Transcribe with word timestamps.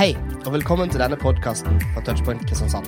Hei, 0.00 0.14
og 0.46 0.54
velkommen 0.54 0.88
til 0.88 1.02
denne 1.02 1.16
podkasten 1.20 1.74
fra 1.92 2.00
Touchpoint 2.00 2.40
Kristiansand. 2.48 2.86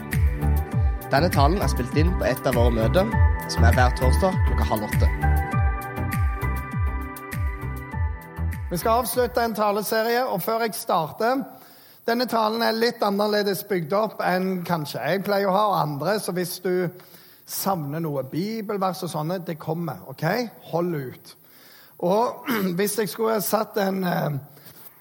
Denne 1.13 1.29
talen 1.29 1.59
er 1.61 1.69
spilt 1.69 1.93
inn 2.01 2.09
på 2.17 2.25
et 2.25 2.47
av 2.49 2.55
våre 2.57 2.73
møter, 2.73 3.11
som 3.53 3.67
er 3.69 3.75
hver 3.77 3.91
torsdag 3.99 4.39
klokka 4.47 4.65
halv 4.71 4.87
åtte. 4.87 5.11
Vi 8.71 8.79
skal 8.81 9.03
avslutte 9.03 9.45
en 9.45 9.57
taleserie, 9.59 10.23
og 10.25 10.41
før 10.41 10.65
jeg 10.65 10.79
starter 10.79 11.43
Denne 12.09 12.25
talen 12.33 12.65
er 12.65 12.79
litt 12.81 13.05
annerledes 13.05 13.61
bygd 13.69 13.93
opp 13.93 14.25
enn 14.25 14.63
kanskje 14.65 15.03
jeg 15.05 15.21
pleier 15.27 15.51
å 15.51 15.53
ha, 15.53 15.67
og 15.67 15.77
andre, 15.83 16.15
så 16.17 16.33
hvis 16.33 16.55
du 16.65 16.89
savner 17.45 18.01
noe 18.01 18.25
bibelvers 18.25 19.05
og 19.05 19.13
sånne, 19.13 19.43
det 19.45 19.59
kommer. 19.61 20.01
ok? 20.09 20.25
Hold 20.73 20.97
ut. 20.97 21.37
Og 22.09 22.49
hvis 22.81 22.97
jeg 23.03 23.13
skulle 23.13 23.37
satt 23.45 23.77
en 23.85 24.01
eh, 24.01 24.41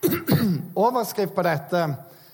overskrift 0.76 1.36
på 1.36 1.44
dette 1.46 1.82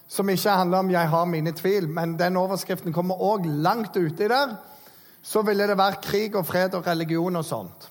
som 0.08 0.30
ikke 0.30 0.50
handler 0.50 0.78
om 0.78 0.90
'jeg 0.90 1.10
har 1.10 1.26
mine 1.26 1.52
tvil', 1.52 1.88
men 1.88 2.20
den 2.20 2.38
overskriften 2.38 2.94
kommer 2.94 3.16
òg 3.16 3.46
langt 3.46 3.98
uti 3.98 4.28
der, 4.28 4.56
så 5.22 5.42
ville 5.42 5.68
det 5.68 5.78
vært 5.78 6.02
krig 6.02 6.36
og 6.36 6.46
fred 6.46 6.74
og 6.74 6.88
religion 6.88 7.36
og 7.36 7.46
sånt. 7.46 7.90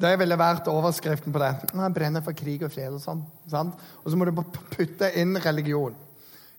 Det 0.00 0.18
ville 0.18 0.38
vært 0.38 0.68
overskriften 0.68 1.32
på 1.32 1.38
det. 1.38 1.56
Jeg 1.74 1.94
brenner 1.94 2.20
for 2.20 2.32
krig 2.32 2.62
og 2.62 2.72
fred 2.72 2.92
og 2.92 3.00
sånn. 3.00 3.72
Og 4.04 4.10
så 4.10 4.16
må 4.16 4.24
du 4.24 4.42
putte 4.42 5.16
inn 5.16 5.36
religion 5.36 5.94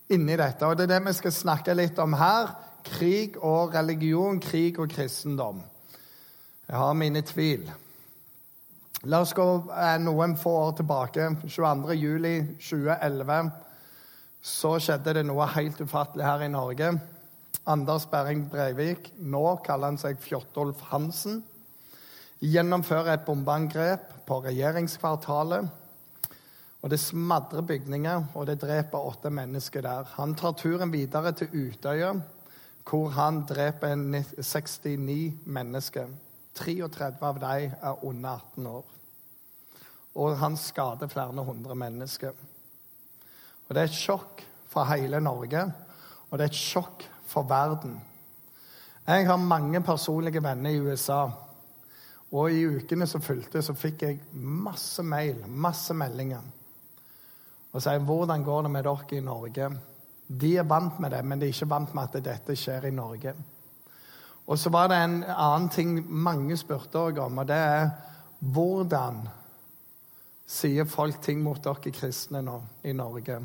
inni 0.08 0.36
dette. 0.36 0.66
Og 0.66 0.76
det 0.76 0.86
er 0.86 0.98
det 0.98 1.06
vi 1.06 1.12
skal 1.12 1.32
snakke 1.32 1.76
litt 1.76 1.98
om 1.98 2.12
her. 2.12 2.54
Krig 2.84 3.36
og 3.42 3.74
religion, 3.74 4.40
krig 4.40 4.78
og 4.78 4.88
kristendom. 4.88 5.62
Jeg 6.68 6.76
har 6.76 6.94
mine 6.96 7.22
tvil. 7.22 7.68
La 9.04 9.20
oss 9.20 9.34
gå 9.36 9.44
eh, 9.76 9.98
noen 10.00 10.32
få 10.40 10.50
år 10.62 10.72
tilbake. 10.80 11.28
22. 11.44 12.00
juli 14.44 14.50
2011 14.50 14.50
så 14.54 14.74
skjedde 14.76 15.14
det 15.16 15.24
noe 15.24 15.46
helt 15.54 15.78
ufattelig 15.80 16.24
her 16.26 16.42
i 16.44 16.50
Norge. 16.52 16.90
Anders 17.64 18.04
Behring 18.10 18.44
Breivik, 18.52 19.08
nå 19.16 19.56
kaller 19.64 19.94
han 19.94 19.98
seg 20.00 20.20
Fjortolf 20.20 20.82
Hansen, 20.90 21.38
gjennomfører 22.44 23.14
et 23.14 23.24
bombeangrep 23.24 24.12
på 24.28 24.42
regjeringskvartalet. 24.44 25.70
Og 26.84 26.90
Det 26.90 27.00
smadrer 27.00 27.64
bygninger, 27.64 28.26
og 28.34 28.46
det 28.46 28.60
dreper 28.60 29.06
åtte 29.08 29.30
mennesker 29.32 29.80
der. 29.80 30.04
Han 30.18 30.34
tar 30.34 30.52
turen 30.52 30.92
videre 30.92 31.32
til 31.32 31.48
Utøya, 31.48 32.12
hvor 32.84 33.08
han 33.16 33.46
dreper 33.48 33.96
69 33.96 35.40
mennesker. 35.46 36.10
33 36.54 37.14
av 37.22 37.40
dem 37.40 37.72
er 37.80 38.04
under 38.04 38.36
18 38.36 38.66
år. 38.66 38.84
Og 40.14 40.36
han 40.36 40.56
skader 40.56 41.08
flere 41.08 41.44
hundre 41.44 41.74
mennesker. 41.74 42.34
Og 43.68 43.74
Det 43.74 43.80
er 43.80 43.88
et 43.88 43.96
sjokk 43.96 44.42
for 44.68 44.84
hele 44.84 45.20
Norge, 45.20 45.62
og 46.30 46.38
det 46.38 46.44
er 46.44 46.52
et 46.52 46.58
sjokk 46.58 47.04
for 47.26 47.42
verden. 47.48 48.00
Jeg 49.06 49.26
har 49.26 49.36
mange 49.36 49.82
personlige 49.82 50.42
venner 50.42 50.70
i 50.70 50.80
USA. 50.80 51.28
Og 52.32 52.50
i 52.50 52.64
ukene 52.66 53.06
som 53.06 53.22
fulgte, 53.22 53.62
så 53.62 53.74
fikk 53.74 54.02
jeg 54.02 54.20
masse 54.32 55.02
mail, 55.02 55.44
masse 55.46 55.94
meldinger. 55.94 56.40
Og 57.72 57.82
sier 57.82 57.98
'Hvordan 57.98 58.44
går 58.44 58.62
det 58.62 58.70
med 58.70 58.84
dere 58.84 59.18
i 59.18 59.20
Norge?' 59.20 59.78
De 60.40 60.56
er 60.56 60.62
vant 60.62 61.00
med 61.00 61.10
det, 61.10 61.24
men 61.24 61.38
de 61.38 61.46
er 61.46 61.52
ikke 61.52 61.70
vant 61.70 61.94
med 61.94 62.02
at 62.02 62.24
dette 62.24 62.56
skjer 62.56 62.84
i 62.84 62.90
Norge. 62.90 63.34
Og 64.46 64.58
så 64.58 64.70
var 64.70 64.88
det 64.88 64.96
en 64.96 65.24
annen 65.24 65.68
ting 65.68 66.12
mange 66.12 66.56
spurte 66.56 67.20
om, 67.20 67.38
og 67.38 67.48
det 67.48 67.56
er 67.56 67.90
hvordan 68.40 69.28
sier 70.46 70.88
folk 70.88 71.20
ting 71.24 71.42
mot 71.42 71.60
dere 71.62 71.92
kristne 71.94 72.42
nå 72.44 72.60
i 72.84 72.92
Norge? 72.96 73.40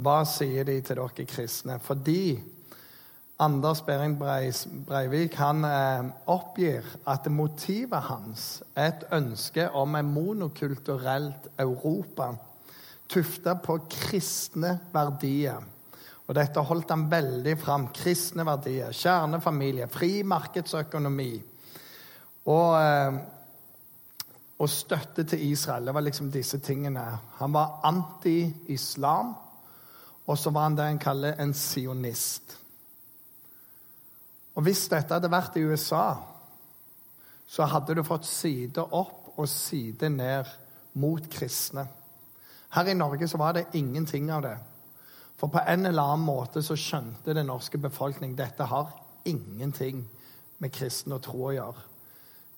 Hva 0.00 0.20
sier 0.28 0.66
de 0.66 0.78
til 0.82 0.98
dere 1.00 1.26
kristne? 1.28 1.78
Fordi 1.82 2.38
Anders 3.40 3.80
Behring 3.80 4.18
Breivik 4.20 5.38
han 5.40 5.64
eh, 5.64 6.10
oppgir 6.28 6.84
at 7.08 7.24
motivet 7.32 8.04
hans 8.10 8.60
er 8.74 8.90
et 8.90 9.06
ønske 9.16 9.64
om 9.72 9.96
en 9.96 10.10
monokulturelt 10.12 11.48
Europa 11.58 12.34
tufta 13.10 13.56
på 13.58 13.78
kristne 13.90 14.76
verdier. 14.92 15.62
Og 16.28 16.36
Dette 16.38 16.62
holdt 16.62 16.92
han 16.92 17.08
veldig 17.10 17.56
fram. 17.58 17.88
Kristne 17.94 18.44
verdier, 18.46 18.92
kjernefamilie, 18.94 19.88
fri 19.90 20.20
markedsøkonomi. 20.22 21.32
Og, 22.46 22.68
eh, 22.78 23.18
og 24.60 24.68
støtte 24.68 25.24
til 25.24 25.42
Israel. 25.50 25.86
Det 25.86 25.94
var 25.94 26.04
liksom 26.04 26.30
disse 26.32 26.58
tingene. 26.58 27.04
Han 27.40 27.52
var 27.52 27.80
anti-islam, 27.88 29.34
og 30.26 30.38
så 30.38 30.50
var 30.50 30.68
han 30.68 30.76
det 30.76 30.88
en 30.88 30.98
kaller 31.00 31.40
en 31.40 31.54
sionist. 31.54 32.58
Og 34.54 34.62
Hvis 34.62 34.88
dette 34.92 35.14
hadde 35.14 35.30
vært 35.32 35.56
i 35.56 35.64
USA, 35.64 36.14
så 37.46 37.64
hadde 37.64 37.94
du 37.96 38.04
fått 38.04 38.26
side 38.28 38.82
opp 38.84 39.32
og 39.36 39.48
side 39.48 40.10
ned 40.12 40.44
mot 41.00 41.24
kristne. 41.32 41.86
Her 42.70 42.90
i 42.90 42.94
Norge 42.94 43.28
så 43.28 43.38
var 43.38 43.56
det 43.56 43.70
ingenting 43.74 44.30
av 44.30 44.42
det. 44.42 44.56
For 45.40 45.48
på 45.48 45.62
en 45.66 45.86
eller 45.86 46.02
annen 46.02 46.26
måte 46.26 46.62
så 46.62 46.76
skjønte 46.76 47.34
den 47.34 47.48
norske 47.48 47.78
befolkning 47.78 48.36
dette 48.36 48.66
har 48.68 48.92
ingenting 49.24 50.04
med 50.58 50.72
kristen 50.72 51.16
og 51.16 51.22
tro 51.24 51.48
å 51.48 51.54
gjøre. 51.56 51.89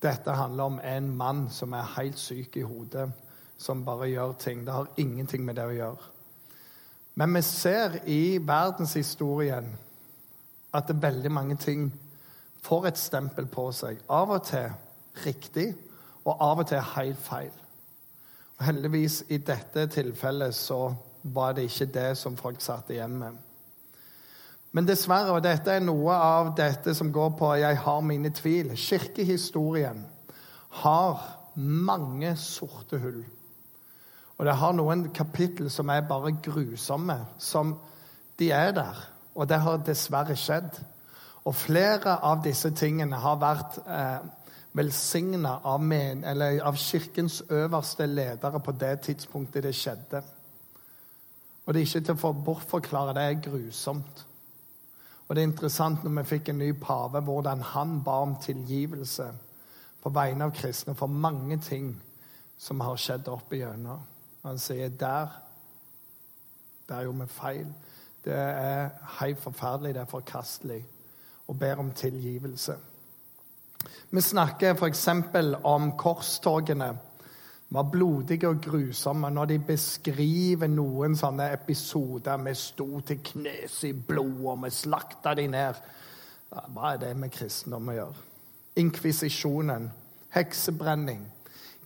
Dette 0.03 0.35
handler 0.35 0.63
om 0.63 0.79
en 0.83 1.09
mann 1.15 1.45
som 1.49 1.73
er 1.73 1.93
helt 1.95 2.19
syk 2.19 2.57
i 2.59 2.65
hodet, 2.67 3.07
som 3.57 3.85
bare 3.85 4.09
gjør 4.11 4.33
ting. 4.39 4.65
Det 4.65 4.73
har 4.73 4.91
ingenting 4.97 5.45
med 5.45 5.55
det 5.55 5.67
å 5.69 5.75
gjøre. 5.75 6.09
Men 7.15 7.35
vi 7.37 7.41
ser 7.45 7.99
i 8.09 8.37
verdenshistorien 8.41 9.69
at 10.73 10.87
det 10.89 10.95
er 10.95 11.05
veldig 11.05 11.31
mange 11.31 11.55
ting 11.61 11.91
får 12.63 12.87
et 12.87 12.99
stempel 12.99 13.47
på 13.51 13.67
seg. 13.75 13.99
Av 14.09 14.31
og 14.31 14.43
til 14.47 14.71
riktig, 15.25 15.67
og 16.23 16.39
av 16.41 16.63
og 16.63 16.69
til 16.69 16.83
helt 16.95 17.19
feil. 17.21 17.51
Og 18.57 18.65
heldigvis 18.67 19.23
i 19.33 19.39
dette 19.43 19.87
tilfellet 19.91 20.55
så 20.55 20.93
var 21.23 21.55
det 21.55 21.67
ikke 21.67 21.91
det 21.93 22.09
som 22.19 22.37
folk 22.39 22.61
satt 22.63 22.91
igjen 22.93 23.17
med. 23.19 23.35
Men 24.73 24.87
dessverre, 24.89 25.35
og 25.35 25.43
dette 25.45 25.69
er 25.69 25.83
noe 25.85 26.15
av 26.17 26.55
dette 26.57 26.95
som 26.97 27.11
går 27.13 27.29
på 27.37 27.53
'jeg 27.55 27.77
har 27.77 28.01
mine 28.01 28.29
tvil' 28.29 28.75
Kirkehistorien 28.75 30.05
har 30.69 31.39
mange 31.55 32.35
sorte 32.35 32.97
hull. 32.97 33.25
Og 34.37 34.45
det 34.45 34.55
har 34.55 34.73
noen 34.73 35.09
kapittel 35.13 35.69
som 35.71 35.89
er 35.89 36.01
bare 36.01 36.31
grusomme. 36.43 37.19
Som 37.37 37.79
de 38.39 38.51
er 38.51 38.71
der. 38.71 39.09
Og 39.35 39.49
det 39.49 39.59
har 39.59 39.77
dessverre 39.77 40.35
skjedd. 40.35 40.81
Og 41.45 41.55
flere 41.55 42.17
av 42.23 42.43
disse 42.43 42.71
tingene 42.71 43.15
har 43.15 43.35
vært 43.35 43.77
eh, 43.87 44.27
velsigna 44.73 45.59
av, 45.63 45.81
av 46.63 46.75
Kirkens 46.75 47.43
øverste 47.49 48.05
ledere 48.05 48.59
på 48.59 48.71
det 48.71 48.99
tidspunktet 48.99 49.63
det 49.63 49.75
skjedde. 49.75 50.23
Og 51.65 51.73
det 51.73 51.81
er 51.81 51.85
ikke 51.85 52.05
til 52.05 52.25
å 52.27 52.33
bortforklare. 52.45 53.13
Det 53.13 53.23
er 53.23 53.41
grusomt. 53.51 54.25
Og 55.33 55.37
det 55.37 55.41
er 55.41 55.49
interessant 55.49 56.03
når 56.05 56.11
vi 56.13 56.29
fikk 56.29 56.49
en 56.51 56.59
ny 56.61 56.67
pave, 56.77 57.17
hvordan 57.25 57.61
han 57.65 57.93
ba 58.05 58.19
om 58.21 58.35
tilgivelse 58.37 59.25
på 60.03 60.11
vegne 60.13 60.45
av 60.45 60.51
kristne 60.53 60.93
for 60.93 61.09
mange 61.09 61.57
ting 61.57 61.87
som 62.61 62.83
har 62.85 62.99
skjedd 63.01 63.31
opp 63.33 63.55
igjennom. 63.57 64.03
Han 64.43 64.61
sier 64.61 64.93
der 64.93 65.33
Der 66.85 67.01
gjorde 67.07 67.23
vi 67.23 67.27
feil. 67.33 67.73
Det 68.25 68.35
er 68.35 68.89
helt 69.19 69.39
forferdelig, 69.41 69.95
det 69.95 70.01
er 70.01 70.11
forkastelig. 70.11 70.85
Og 71.47 71.59
ber 71.59 71.81
om 71.81 71.91
tilgivelse. 71.91 72.75
Vi 74.11 74.21
snakker 74.21 74.75
f.eks. 74.75 75.07
om 75.63 75.91
korstogene 75.97 76.91
var 77.73 77.89
blodige 77.89 78.49
og 78.49 78.61
grusomme 78.61 79.29
når 79.33 79.49
de 79.49 79.55
beskriver 79.65 80.69
noen 80.69 81.15
sånne 81.17 81.47
episoder. 81.55 82.41
Vi 82.45 82.53
sto 82.57 82.99
til 83.01 83.21
knes 83.25 83.79
i 83.87 83.93
blod, 83.97 84.43
og 84.45 84.59
vi 84.65 84.69
slakta 84.73 85.33
de 85.39 85.47
ned. 85.49 85.79
Hva 86.53 86.91
er 86.93 87.01
det 87.01 87.13
med 87.17 87.33
kristendom 87.33 87.89
å 87.89 87.95
gjøre? 87.97 88.27
Inkvisisjonen, 88.77 89.87
heksebrenning, 90.35 91.25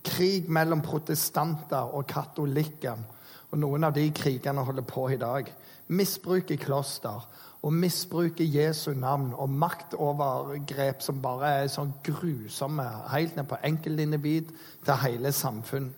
krig 0.04 0.50
mellom 0.52 0.84
protestanter 0.84 1.96
og 1.96 2.04
katolikker. 2.08 3.00
Og 3.48 3.56
noen 3.56 3.88
av 3.88 3.96
de 3.96 4.04
krigene 4.12 4.64
holder 4.64 4.84
på 4.84 5.06
i 5.14 5.20
dag. 5.20 5.48
Misbruk 5.88 6.52
i 6.52 6.60
kloster 6.60 7.24
og 7.62 7.72
misbruke 7.72 8.46
Jesu 8.46 8.92
navn 8.94 9.32
og 9.34 9.50
maktovergrep 9.50 11.02
som 11.02 11.22
bare 11.22 11.50
er 11.62 11.72
sånn 11.72 11.90
grusomme, 12.06 12.86
helt 13.12 13.36
ned 13.36 13.48
på 13.50 13.58
enkeltindivid 13.66 14.52
til 14.86 15.00
hele 15.02 15.32
samfunn. 15.34 15.90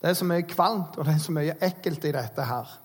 Det 0.00 0.10
er 0.10 0.18
så 0.18 0.26
mye 0.28 0.46
kvalmt 0.46 0.98
og 0.98 1.08
det 1.08 1.16
er 1.16 1.24
så 1.24 1.34
mye 1.34 1.56
ekkelt 1.64 2.04
i 2.04 2.14
dette 2.14 2.46
her. 2.46 2.78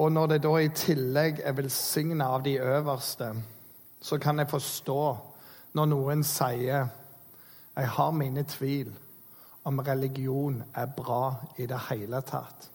Og 0.00 0.12
når 0.12 0.32
det 0.32 0.40
da 0.46 0.54
i 0.56 0.72
tillegg 0.72 1.42
er 1.44 1.56
velsigna 1.58 2.30
av 2.32 2.44
de 2.46 2.56
øverste, 2.56 3.34
så 4.00 4.18
kan 4.18 4.38
jeg 4.40 4.48
forstå 4.48 5.02
når 5.76 5.90
noen 5.92 6.24
sier 6.24 6.88
jeg 7.76 7.88
har 7.96 8.16
mine 8.16 8.42
tvil 8.48 8.88
om 9.68 9.78
religion 9.84 10.62
er 10.74 10.88
bra 10.96 11.34
i 11.58 11.66
det 11.68 11.78
hele 11.90 12.20
tatt. 12.26 12.70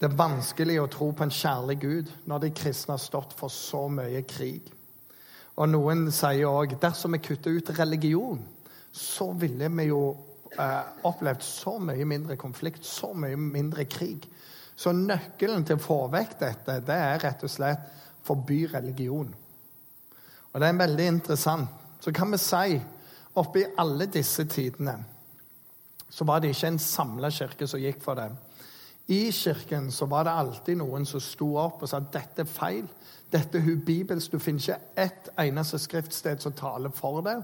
Det 0.00 0.08
er 0.08 0.16
vanskelig 0.16 0.78
å 0.80 0.88
tro 0.88 1.10
på 1.12 1.26
en 1.26 1.34
kjærlig 1.34 1.74
Gud 1.82 2.10
når 2.30 2.46
de 2.46 2.48
kristne 2.56 2.94
har 2.94 3.02
stått 3.02 3.34
for 3.36 3.52
så 3.52 3.82
mye 3.92 4.22
krig. 4.24 4.70
Og 5.60 5.68
noen 5.68 6.06
sier 6.14 6.48
òg 6.48 6.78
dersom 6.80 7.12
vi 7.12 7.20
kutter 7.20 7.58
ut 7.58 7.72
religion, 7.76 8.40
så 8.96 9.28
ville 9.36 9.68
vi 9.76 9.86
jo 9.90 10.00
eh, 10.56 11.04
opplevd 11.04 11.44
så 11.44 11.76
mye 11.84 12.08
mindre 12.08 12.38
konflikt, 12.40 12.88
så 12.88 13.12
mye 13.12 13.36
mindre 13.36 13.84
krig. 13.92 14.24
Så 14.72 14.94
nøkkelen 14.96 15.68
til 15.68 15.76
å 15.76 15.84
få 15.84 16.00
vekk 16.16 16.36
dette, 16.40 16.80
det 16.88 16.96
er 16.96 17.20
rett 17.20 17.44
og 17.44 17.52
slett 17.52 17.92
forby 18.24 18.62
religion. 18.72 19.28
Og 20.50 20.60
det 20.60 20.66
er 20.66 20.80
veldig 20.80 21.12
interessant. 21.12 21.76
Så 22.00 22.08
kan 22.16 22.32
vi 22.32 22.40
si 22.40 22.80
oppi 23.36 23.68
alle 23.76 24.08
disse 24.08 24.48
tidene 24.48 24.96
så 26.10 26.24
var 26.26 26.40
det 26.40 26.50
ikke 26.50 26.72
en 26.72 26.80
samla 26.82 27.30
kirke 27.30 27.68
som 27.70 27.78
gikk 27.78 28.00
for 28.02 28.18
det. 28.18 28.32
I 29.10 29.32
kirken 29.32 29.90
så 29.92 30.06
var 30.06 30.24
det 30.24 30.32
alltid 30.38 30.76
noen 30.78 31.06
som 31.06 31.20
sto 31.20 31.56
opp 31.58 31.82
og 31.82 31.90
sa 31.90 31.98
at 31.98 32.12
dette 32.14 32.44
er 32.44 32.50
feil. 32.50 32.84
Dette 33.32 33.58
er 33.58 33.80
bibels. 33.86 34.28
Du 34.30 34.38
finner 34.38 34.62
ikke 34.62 35.02
ett 35.02 35.30
eneste 35.38 35.80
skriftsted 35.82 36.38
som 36.42 36.54
taler 36.54 36.94
for 36.94 37.18
det. 37.26 37.40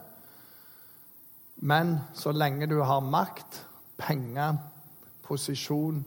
Men 1.57 1.97
så 2.15 2.31
lenge 2.33 2.69
du 2.71 2.79
har 2.83 3.01
makt, 3.01 3.65
penger, 3.99 4.61
posisjon, 5.27 6.05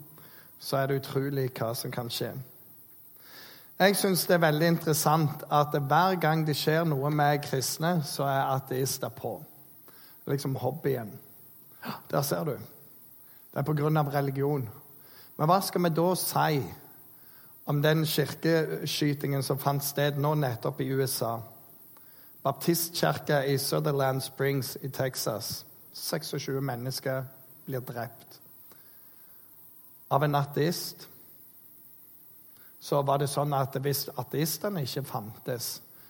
så 0.60 0.78
er 0.78 0.88
det 0.88 1.02
utrolig 1.02 1.50
hva 1.52 1.74
som 1.76 1.92
kan 1.92 2.12
skje. 2.12 2.32
Jeg 3.80 3.96
syns 3.96 4.26
det 4.28 4.36
er 4.36 4.44
veldig 4.44 4.68
interessant 4.68 5.44
at 5.52 5.76
hver 5.76 6.16
gang 6.20 6.48
det 6.48 6.56
skjer 6.60 6.88
noe 6.88 7.12
med 7.12 7.44
kristne, 7.44 7.98
så 8.04 8.28
er 8.28 8.56
ateister 8.56 9.12
på. 9.12 9.38
Liksom 10.28 10.56
hobbyen. 10.56 11.12
Der 12.12 12.22
ser 12.22 12.44
du. 12.44 12.58
Det 13.50 13.60
er 13.60 13.68
på 13.68 13.76
grunn 13.76 13.98
av 13.98 14.12
religion. 14.14 14.70
Men 15.39 15.47
hva 15.47 15.62
skal 15.63 15.86
vi 15.86 15.89
da 15.95 16.09
si 16.19 16.59
om 17.71 17.77
den 17.80 18.01
kirkeskytingen 18.03 19.44
som 19.45 19.59
fant 19.62 19.86
sted 19.88 20.18
nå 20.19 20.33
nettopp 20.36 20.81
i 20.83 20.89
USA? 20.91 21.38
Baptistkirka 22.44 23.45
i 23.47 23.53
Sutherland 23.57 24.24
Springs 24.25 24.74
i 24.83 24.89
Texas. 24.91 25.63
26 25.95 26.59
mennesker 26.59 27.24
blir 27.65 27.80
drept. 27.88 28.41
Av 30.12 30.24
en 30.24 30.36
ateist 30.36 31.07
så 32.83 33.00
var 33.07 33.21
det 33.21 33.30
sånn 33.31 33.56
at 33.56 33.77
hvis 33.80 34.09
ateistene 34.19 34.83
ikke 34.83 35.06
fantes, 35.07 35.69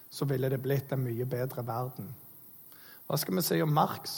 så 0.10 0.26
ville 0.26 0.50
det 0.50 0.62
blitt 0.64 0.90
en 0.94 1.04
mye 1.06 1.28
bedre 1.30 1.62
verden. 1.68 2.10
Hva 3.06 3.18
skal 3.18 3.38
vi 3.38 3.46
si 3.46 3.62
om 3.62 3.78
Marx 3.78 4.18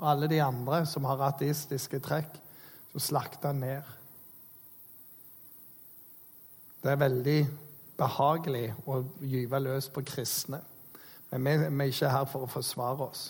og 0.00 0.10
alle 0.14 0.30
de 0.30 0.42
andre 0.42 0.82
som 0.86 1.06
har 1.06 1.22
ateistiske 1.28 2.02
trekk, 2.02 2.40
som 2.90 3.06
slakta 3.06 3.54
ned? 3.54 3.97
Det 6.82 6.90
er 6.92 7.00
veldig 7.00 7.38
behagelig 7.98 8.68
å 8.86 9.00
gyve 9.26 9.58
løs 9.64 9.88
på 9.90 10.04
kristne. 10.06 10.60
Men 11.32 11.44
vi, 11.44 11.56
vi 11.58 11.84
er 11.84 11.90
ikke 11.90 12.12
her 12.12 12.28
for 12.30 12.46
å 12.46 12.50
forsvare 12.52 13.08
oss. 13.08 13.22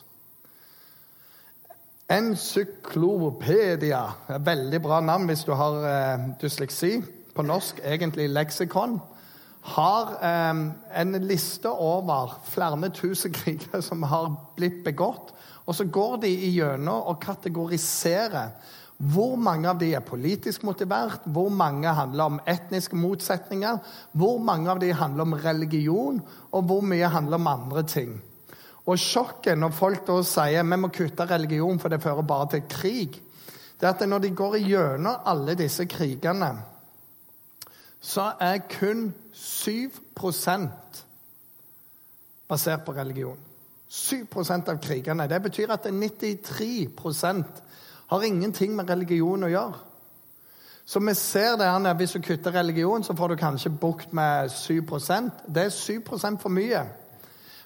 Encyklopedia. 2.12 4.02
Et 4.32 4.44
veldig 4.44 4.80
bra 4.84 5.00
navn 5.04 5.28
hvis 5.28 5.44
du 5.48 5.52
har 5.56 5.80
eh, 5.88 6.26
dysleksi. 6.40 6.98
På 7.36 7.42
norsk 7.46 7.80
egentlig 7.84 8.28
leksikon. 8.32 8.98
Har 9.74 10.14
eh, 10.24 10.62
en 11.00 11.18
liste 11.24 11.68
over 11.72 12.36
flere 12.48 12.90
tusen 12.96 13.32
kriger 13.40 13.80
som 13.84 14.02
har 14.08 14.32
blitt 14.56 14.84
begått. 14.84 15.32
Og 15.68 15.74
så 15.76 15.84
går 15.84 16.16
de 16.24 16.30
igjennom 16.48 17.08
og 17.12 17.20
kategoriserer 17.20 18.52
hvor 18.98 19.36
mange 19.38 19.68
av 19.70 19.78
de 19.78 19.92
er 19.94 20.02
politisk 20.02 20.64
motivert, 20.66 21.22
hvor 21.30 21.52
mange 21.54 21.90
handler 21.94 22.32
om 22.32 22.40
etniske 22.50 22.98
motsetninger, 22.98 23.78
hvor 24.18 24.40
mange 24.42 24.70
av 24.72 24.80
de 24.82 24.90
handler 24.92 25.22
om 25.22 25.36
religion, 25.38 26.18
og 26.50 26.66
hvor 26.66 26.82
mye 26.82 27.10
handler 27.12 27.38
om 27.38 27.46
andre 27.46 27.84
ting. 27.86 28.16
Og 28.88 28.98
sjokket 28.98 29.58
når 29.60 29.76
folk 29.76 30.06
da 30.08 30.18
sier 30.26 30.66
vi 30.66 30.80
må 30.80 30.90
kutte 30.90 31.28
religion 31.30 31.78
for 31.78 31.92
det 31.92 32.02
fører 32.02 32.26
bare 32.26 32.50
til 32.56 32.64
krig, 32.72 33.20
det 33.78 33.86
er 33.86 33.94
at 33.94 34.08
når 34.08 34.24
de 34.24 34.34
går 34.34 34.58
gjennom 34.66 35.22
alle 35.30 35.54
disse 35.54 35.86
krigene, 35.86 36.50
så 38.00 38.32
er 38.42 38.64
kun 38.66 39.12
7% 39.34 41.04
basert 42.48 42.82
på 42.86 42.94
religion. 42.96 43.38
7% 43.88 44.68
av 44.68 44.80
krigene. 44.82 45.28
Det 45.28 45.38
betyr 45.42 45.70
at 45.72 45.86
det 45.86 45.94
er 45.94 46.00
93 46.02 46.88
har 48.08 48.22
ingenting 48.22 48.76
med 48.76 48.90
religion 48.90 49.44
å 49.44 49.52
gjøre. 49.52 49.84
Så 50.88 51.00
vi 51.04 51.14
ser 51.14 51.56
det 51.56 51.66
her, 51.66 51.94
Hvis 51.94 52.12
du 52.12 52.20
kutter 52.20 52.54
religion, 52.54 53.04
så 53.04 53.14
får 53.16 53.28
du 53.28 53.36
kanskje 53.36 53.70
bukt 53.70 54.12
med 54.12 54.50
7 54.50 54.80
Det 55.54 55.62
er 55.64 55.68
7 55.68 56.02
for 56.40 56.48
mye. 56.48 56.86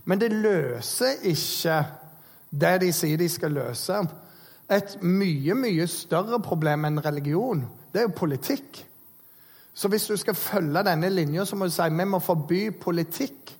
Men 0.04 0.20
det 0.20 0.32
løser 0.32 1.22
ikke 1.22 1.84
det 2.50 2.80
de 2.80 2.92
sier 2.92 3.16
de 3.16 3.28
skal 3.28 3.52
løse. 3.52 3.94
Et 4.70 5.02
mye, 5.02 5.54
mye 5.54 5.86
større 5.86 6.40
problem 6.40 6.84
enn 6.84 7.04
religion, 7.04 7.64
det 7.92 8.00
er 8.00 8.02
jo 8.02 8.16
politikk. 8.16 8.86
Så 9.74 9.88
hvis 9.88 10.06
du 10.06 10.16
skal 10.16 10.34
følge 10.34 10.84
denne 10.84 11.08
linja, 11.08 11.44
så 11.44 11.56
må 11.56 11.64
du 11.64 11.70
si 11.70 11.88
vi 11.88 12.04
må 12.04 12.18
forby 12.18 12.70
politikk. 12.80 13.58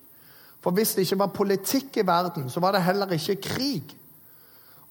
For 0.61 0.71
hvis 0.71 0.95
det 0.95 1.01
ikke 1.01 1.19
var 1.19 1.27
politikk 1.35 1.97
i 1.97 2.07
verden, 2.07 2.49
så 2.49 2.59
var 2.59 2.71
det 2.71 2.83
heller 2.83 3.11
ikke 3.11 3.41
krig. 3.41 3.95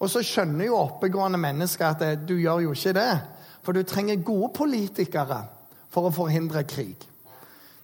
Og 0.02 0.10
så 0.10 0.22
skjønner 0.26 0.66
jo 0.66 0.81
oppegående 0.81 1.38
mennesker 1.38 1.93
at 1.94 2.26
du 2.26 2.34
gjør 2.40 2.64
jo 2.64 2.75
ikke 2.75 2.96
det. 2.99 3.12
For 3.62 3.76
du 3.76 3.84
trenger 3.87 4.25
gode 4.26 4.50
politikere 4.56 5.44
for 5.93 6.08
å 6.08 6.14
forhindre 6.14 6.64
krig. 6.66 7.06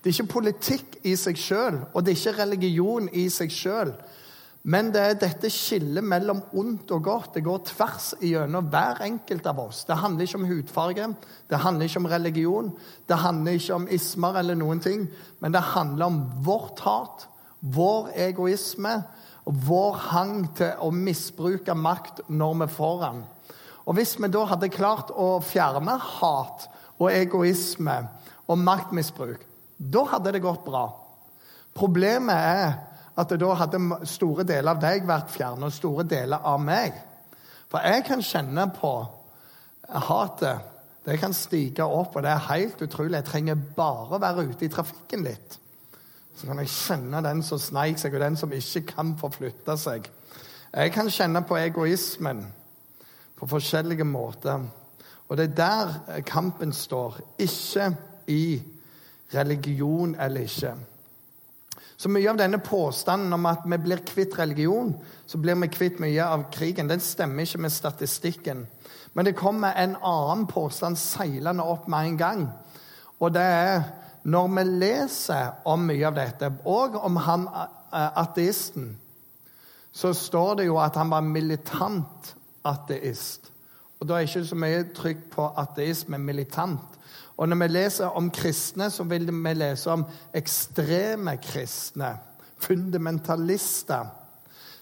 Det 0.03 0.11
er 0.11 0.17
ikke 0.17 0.33
politikk 0.33 0.97
i 1.07 1.15
seg 1.19 1.39
sjøl, 1.39 1.79
og 1.93 2.03
det 2.03 2.15
er 2.15 2.19
ikke 2.19 2.41
religion 2.41 3.09
i 3.15 3.29
seg 3.31 3.53
sjøl. 3.55 3.93
Men 4.69 4.91
det 4.93 5.01
er 5.01 5.19
dette 5.21 5.51
skillet 5.53 6.05
mellom 6.05 6.41
ondt 6.59 6.91
og 6.97 7.05
godt. 7.07 7.37
Det 7.37 7.45
går 7.47 7.63
tvers 7.71 8.11
igjennom 8.19 8.67
hver 8.73 9.03
enkelt 9.07 9.47
av 9.49 9.63
oss. 9.63 9.85
Det 9.87 9.97
handler 9.97 10.27
ikke 10.27 10.41
om 10.41 10.49
hudfarge, 10.49 11.07
det 11.49 11.63
handler 11.63 11.89
ikke 11.89 12.03
om 12.03 12.11
religion, 12.11 12.73
det 13.09 13.21
handler 13.23 13.61
ikke 13.61 13.79
om 13.79 13.89
ismer 13.95 14.41
eller 14.43 14.59
noen 14.59 14.83
ting. 14.83 15.07
Men 15.39 15.55
det 15.55 15.65
handler 15.71 16.11
om 16.11 16.19
vårt 16.45 16.83
hat, 16.85 17.29
vår 17.61 18.11
egoisme, 18.29 18.99
og 19.49 19.61
vår 19.65 20.01
hang 20.11 20.41
til 20.57 20.77
å 20.85 20.91
misbruke 20.93 21.73
makt 21.73 22.27
når 22.29 22.63
vi 22.63 22.67
får 22.75 22.99
den. 23.07 23.21
Og 23.89 23.95
Hvis 23.97 24.19
vi 24.21 24.29
da 24.29 24.45
hadde 24.45 24.69
klart 24.69 25.11
å 25.17 25.39
fjerne 25.41 25.95
hat 25.97 26.67
og 26.99 27.09
egoisme 27.09 27.97
og 28.45 28.59
maktmisbruk, 28.61 29.41
da 29.79 30.03
hadde 30.13 30.35
det 30.35 30.45
gått 30.45 30.67
bra. 30.67 30.85
Problemet 31.73 32.37
er 32.37 32.75
at 33.19 33.33
da 33.41 33.55
hadde 33.63 33.81
store 34.11 34.45
deler 34.45 34.75
av 34.75 34.83
deg 34.83 35.07
vært 35.09 35.33
fjernet, 35.33 35.71
og 35.71 35.73
store 35.73 36.05
deler 36.05 36.45
av 36.45 36.61
meg. 36.61 36.99
For 37.71 37.81
jeg 37.81 38.05
kan 38.05 38.21
kjenne 38.25 38.67
på 38.77 38.93
hatet. 40.09 40.75
Det 41.09 41.17
kan 41.17 41.33
stige 41.33 41.87
opp, 41.87 42.19
og 42.19 42.27
det 42.27 42.35
er 42.35 42.51
helt 42.51 42.83
utrolig. 42.85 43.17
Jeg 43.17 43.29
trenger 43.31 43.65
bare 43.77 44.19
å 44.19 44.21
være 44.21 44.45
ute 44.51 44.69
i 44.69 44.73
trafikken 44.73 45.25
litt 45.25 45.57
så 46.39 46.47
kan 46.47 46.61
jeg 46.63 46.71
kjenne 46.71 47.23
den 47.25 47.43
som 47.43 47.59
sneik 47.59 47.99
seg, 47.99 48.15
og 48.15 48.23
den 48.23 48.37
som 48.39 48.53
ikke 48.55 48.85
kan 48.93 49.17
forflytte 49.19 49.75
seg. 49.81 50.07
Jeg 50.71 50.93
kan 50.95 51.11
kjenne 51.11 51.43
på 51.43 51.57
egoismen 51.59 52.45
på 53.39 53.49
forskjellige 53.51 54.07
måter. 54.07 54.63
Og 55.29 55.37
det 55.37 55.49
er 55.49 55.57
der 55.59 56.21
kampen 56.27 56.73
står, 56.73 57.19
ikke 57.39 57.91
i 58.27 58.63
religion 59.35 60.15
eller 60.15 60.47
ikke. 60.47 60.75
Så 61.99 62.09
mye 62.09 62.31
av 62.31 62.39
denne 62.39 62.61
påstanden 62.63 63.35
om 63.35 63.47
at 63.51 63.67
vi 63.67 63.77
blir 63.83 64.05
kvitt 64.07 64.39
religion, 64.39 64.93
så 65.27 65.39
blir 65.43 65.59
vi 65.59 65.73
kvitt 65.75 65.99
mye 66.01 66.23
av 66.23 66.47
krigen, 66.55 66.89
den 66.89 67.03
stemmer 67.03 67.43
ikke 67.43 67.65
med 67.67 67.75
statistikken. 67.75 68.67
Men 69.15 69.27
det 69.27 69.35
kommer 69.37 69.75
en 69.75 69.97
annen 69.97 70.47
påstand 70.47 70.99
seilende 70.99 71.67
opp 71.67 71.89
med 71.91 72.07
en 72.07 72.19
gang. 72.19 72.45
Og 73.19 73.35
det 73.35 73.43
er 73.43 73.83
når 74.29 74.49
vi 74.55 74.65
leser 74.85 75.63
om 75.69 75.87
mye 75.89 76.07
av 76.09 76.17
dette, 76.17 76.51
og 76.69 76.99
om 77.01 77.17
han 77.25 77.47
eh, 77.49 78.11
ateisten, 78.21 78.91
så 79.93 80.13
står 80.15 80.61
det 80.61 80.67
jo 80.69 80.77
at 80.83 80.97
han 81.01 81.11
var 81.11 81.25
militant 81.25 82.35
ateist. 82.69 83.49
Og 83.99 84.07
Da 84.07 84.15
er 84.15 84.27
det 84.27 84.29
ikke 84.29 84.45
så 84.47 84.59
mye 84.59 84.85
trykk 84.95 85.25
på 85.33 85.49
ateisme, 85.57 86.19
militant. 86.19 86.99
Og 87.37 87.49
Når 87.49 87.57
vi 87.57 87.67
leser 87.67 88.07
om 88.07 88.31
kristne, 88.31 88.91
så 88.91 89.05
vil 89.05 89.27
vi 89.27 89.55
lese 89.55 89.91
om 89.91 90.05
ekstreme 90.35 91.37
kristne. 91.43 92.17
Fundamentalister. 92.59 94.07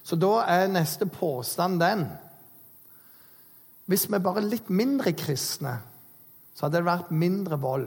Så 0.02 0.16
da 0.16 0.40
er 0.48 0.68
neste 0.68 1.06
påstand 1.06 1.80
den 1.80 2.06
Hvis 3.86 4.08
vi 4.10 4.18
bare 4.18 4.40
er 4.42 4.48
litt 4.50 4.70
mindre 4.70 5.12
kristne, 5.12 5.78
så 6.54 6.66
hadde 6.66 6.80
det 6.80 6.84
vært 6.88 7.10
mindre 7.10 7.60
vold. 7.60 7.86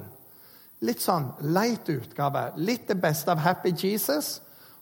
Litt 0.85 1.01
sånn 1.03 1.31
leit 1.51 1.89
utgave. 1.91 2.51
Litt 2.55 2.87
det 2.87 2.99
beste 3.01 3.33
av 3.33 3.41
Happy 3.43 3.73
Jesus 3.75 4.37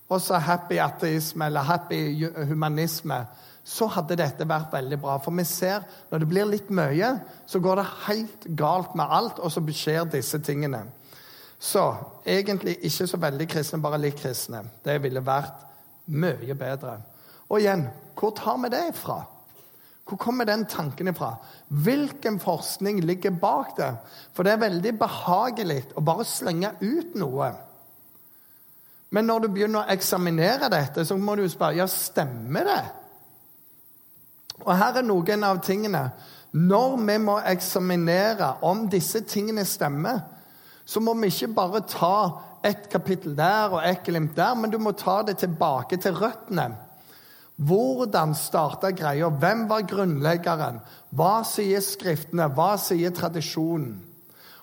og 0.07 0.21
så 0.23 0.39
happy 0.39 0.77
ateisme 0.79 1.49
eller 1.49 1.65
happy 1.67 2.27
humanisme 2.47 3.25
så 3.67 3.89
hadde 3.91 4.15
dette 4.15 4.47
vært 4.47 4.71
veldig 4.71 4.99
bra. 5.01 5.17
For 5.19 5.35
vi 5.35 5.43
ser 5.43 5.83
når 6.11 6.23
det 6.23 6.29
blir 6.31 6.47
litt 6.47 6.69
mye, 6.71 7.09
så 7.45 7.59
går 7.59 7.81
det 7.81 7.87
helt 8.05 8.47
galt 8.55 8.95
med 8.95 9.11
alt, 9.11 9.41
og 9.43 9.51
så 9.51 9.63
skjer 9.67 10.07
disse 10.07 10.39
tingene. 10.39 10.85
Så 11.59 11.83
egentlig 12.23 12.77
ikke 12.87 13.07
så 13.09 13.19
veldig 13.19 13.47
kristne, 13.51 13.81
bare 13.83 13.99
litt 13.99 14.21
kristne. 14.21 14.63
Det 14.85 14.95
ville 15.03 15.25
vært 15.25 15.65
mye 16.15 16.55
bedre. 16.55 16.95
Og 17.49 17.59
igjen, 17.59 17.89
hvor 18.15 18.31
tar 18.37 18.61
vi 18.63 18.71
det 18.71 18.85
ifra? 18.93 19.19
Hvor 20.07 20.17
kommer 20.17 20.45
den 20.47 20.65
tanken 20.65 21.07
ifra? 21.11 21.33
Hvilken 21.67 22.39
forskning 22.39 23.01
ligger 23.03 23.31
bak 23.31 23.75
det? 23.77 23.91
For 24.33 24.47
det 24.47 24.53
er 24.55 24.61
veldig 24.61 24.93
behagelig 24.99 25.81
å 25.99 26.03
bare 26.05 26.25
slenge 26.27 26.71
ut 26.79 27.17
noe. 27.19 27.49
Men 29.11 29.27
når 29.27 29.43
du 29.43 29.49
begynner 29.51 29.83
å 29.83 29.91
eksaminere 29.91 30.71
dette, 30.71 31.03
så 31.07 31.17
må 31.19 31.35
du 31.35 31.43
spørre 31.51 31.81
ja, 31.81 31.87
stemmer 31.91 32.67
det. 32.67 32.81
Og 34.63 34.73
her 34.75 34.99
er 34.99 35.05
noen 35.05 35.45
av 35.47 35.61
tingene. 35.63 36.07
Når 36.55 36.97
vi 37.03 37.19
må 37.21 37.37
eksaminere 37.43 38.55
om 38.65 38.87
disse 38.91 39.21
tingene 39.27 39.67
stemmer, 39.67 40.23
så 40.87 41.03
må 41.03 41.13
vi 41.19 41.27
ikke 41.31 41.51
bare 41.55 41.83
ta 41.83 42.17
ett 42.65 42.87
kapittel 42.91 43.35
der 43.35 43.75
og 43.75 43.83
ett 43.83 44.05
glimt 44.07 44.35
der, 44.35 44.55
men 44.55 44.71
du 44.71 44.79
må 44.79 44.95
ta 44.95 45.21
det 45.27 45.37
tilbake 45.43 45.99
til 45.99 46.15
røttene. 46.15 46.71
Hvordan 47.57 48.35
starta 48.35 48.91
greia? 48.91 49.29
Hvem 49.29 49.69
var 49.69 49.81
grunnleggeren? 49.89 50.79
Hva 51.09 51.41
sier 51.47 51.81
Skriftene? 51.81 52.51
Hva 52.53 52.75
sier 52.77 53.13
tradisjonen? 53.15 53.95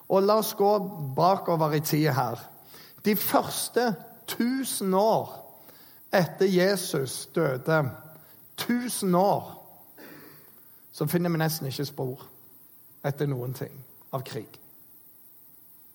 Og 0.08 0.22
la 0.22 0.38
oss 0.38 0.52
gå 0.54 0.70
bakover 1.16 1.74
i 1.74 1.80
tida 1.82 2.12
her. 2.14 2.38
De 3.04 3.16
første 3.16 3.94
1000 4.28 4.94
år 4.94 5.32
etter 6.14 6.46
Jesus 6.46 7.26
døde, 7.34 7.90
1000 8.60 9.16
år, 9.16 9.50
så 10.92 11.06
finner 11.06 11.30
vi 11.30 11.40
nesten 11.42 11.66
ikke 11.66 11.88
spor 11.88 12.22
etter 13.04 13.26
noen 13.26 13.56
ting 13.58 13.74
av 14.14 14.22
krig. 14.22 14.60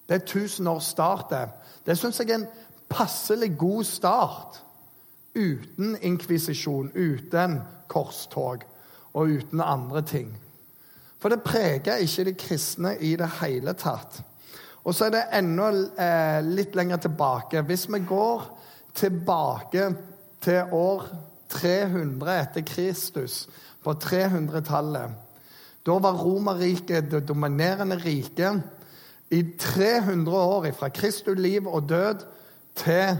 Det 0.09 0.17
er 0.17 0.25
1000 0.25 0.67
års 0.67 0.89
start, 0.91 1.29
det. 1.29 1.45
Det 1.85 1.97
syns 1.97 2.19
jeg 2.19 2.29
er 2.29 2.41
en 2.41 2.49
passelig 2.89 3.53
god 3.57 3.83
start 3.87 4.59
uten 5.35 5.97
inkvisisjon, 6.01 6.91
uten 6.95 7.59
korstog 7.87 8.65
og 9.13 9.35
uten 9.39 9.61
andre 9.61 10.01
ting. 10.01 10.33
For 11.19 11.29
det 11.29 11.43
preger 11.43 11.99
ikke 11.99 12.25
de 12.29 12.33
kristne 12.39 12.95
i 13.03 13.15
det 13.19 13.29
hele 13.41 13.73
tatt. 13.77 14.21
Og 14.87 14.95
så 14.95 15.09
er 15.09 15.15
det 15.15 15.25
enda 15.35 15.69
eh, 15.99 16.39
litt 16.45 16.75
lenger 16.75 17.01
tilbake. 17.03 17.61
Hvis 17.67 17.89
vi 17.91 17.99
går 18.07 18.45
tilbake 18.95 19.89
til 20.41 20.71
år 20.71 21.09
300 21.51 22.37
etter 22.39 22.63
Kristus, 22.65 23.47
på 23.83 23.93
300-tallet 23.95 25.11
Da 25.85 25.95
var 26.03 26.17
Romerriket 26.19 27.07
det 27.11 27.21
dominerende 27.27 27.95
riket. 27.97 28.59
I 29.31 29.43
300 29.57 30.37
år 30.37 30.71
fra 30.75 30.89
Kristus 30.89 31.39
liv 31.39 31.67
og 31.67 31.89
død 31.89 32.25
til 32.75 33.17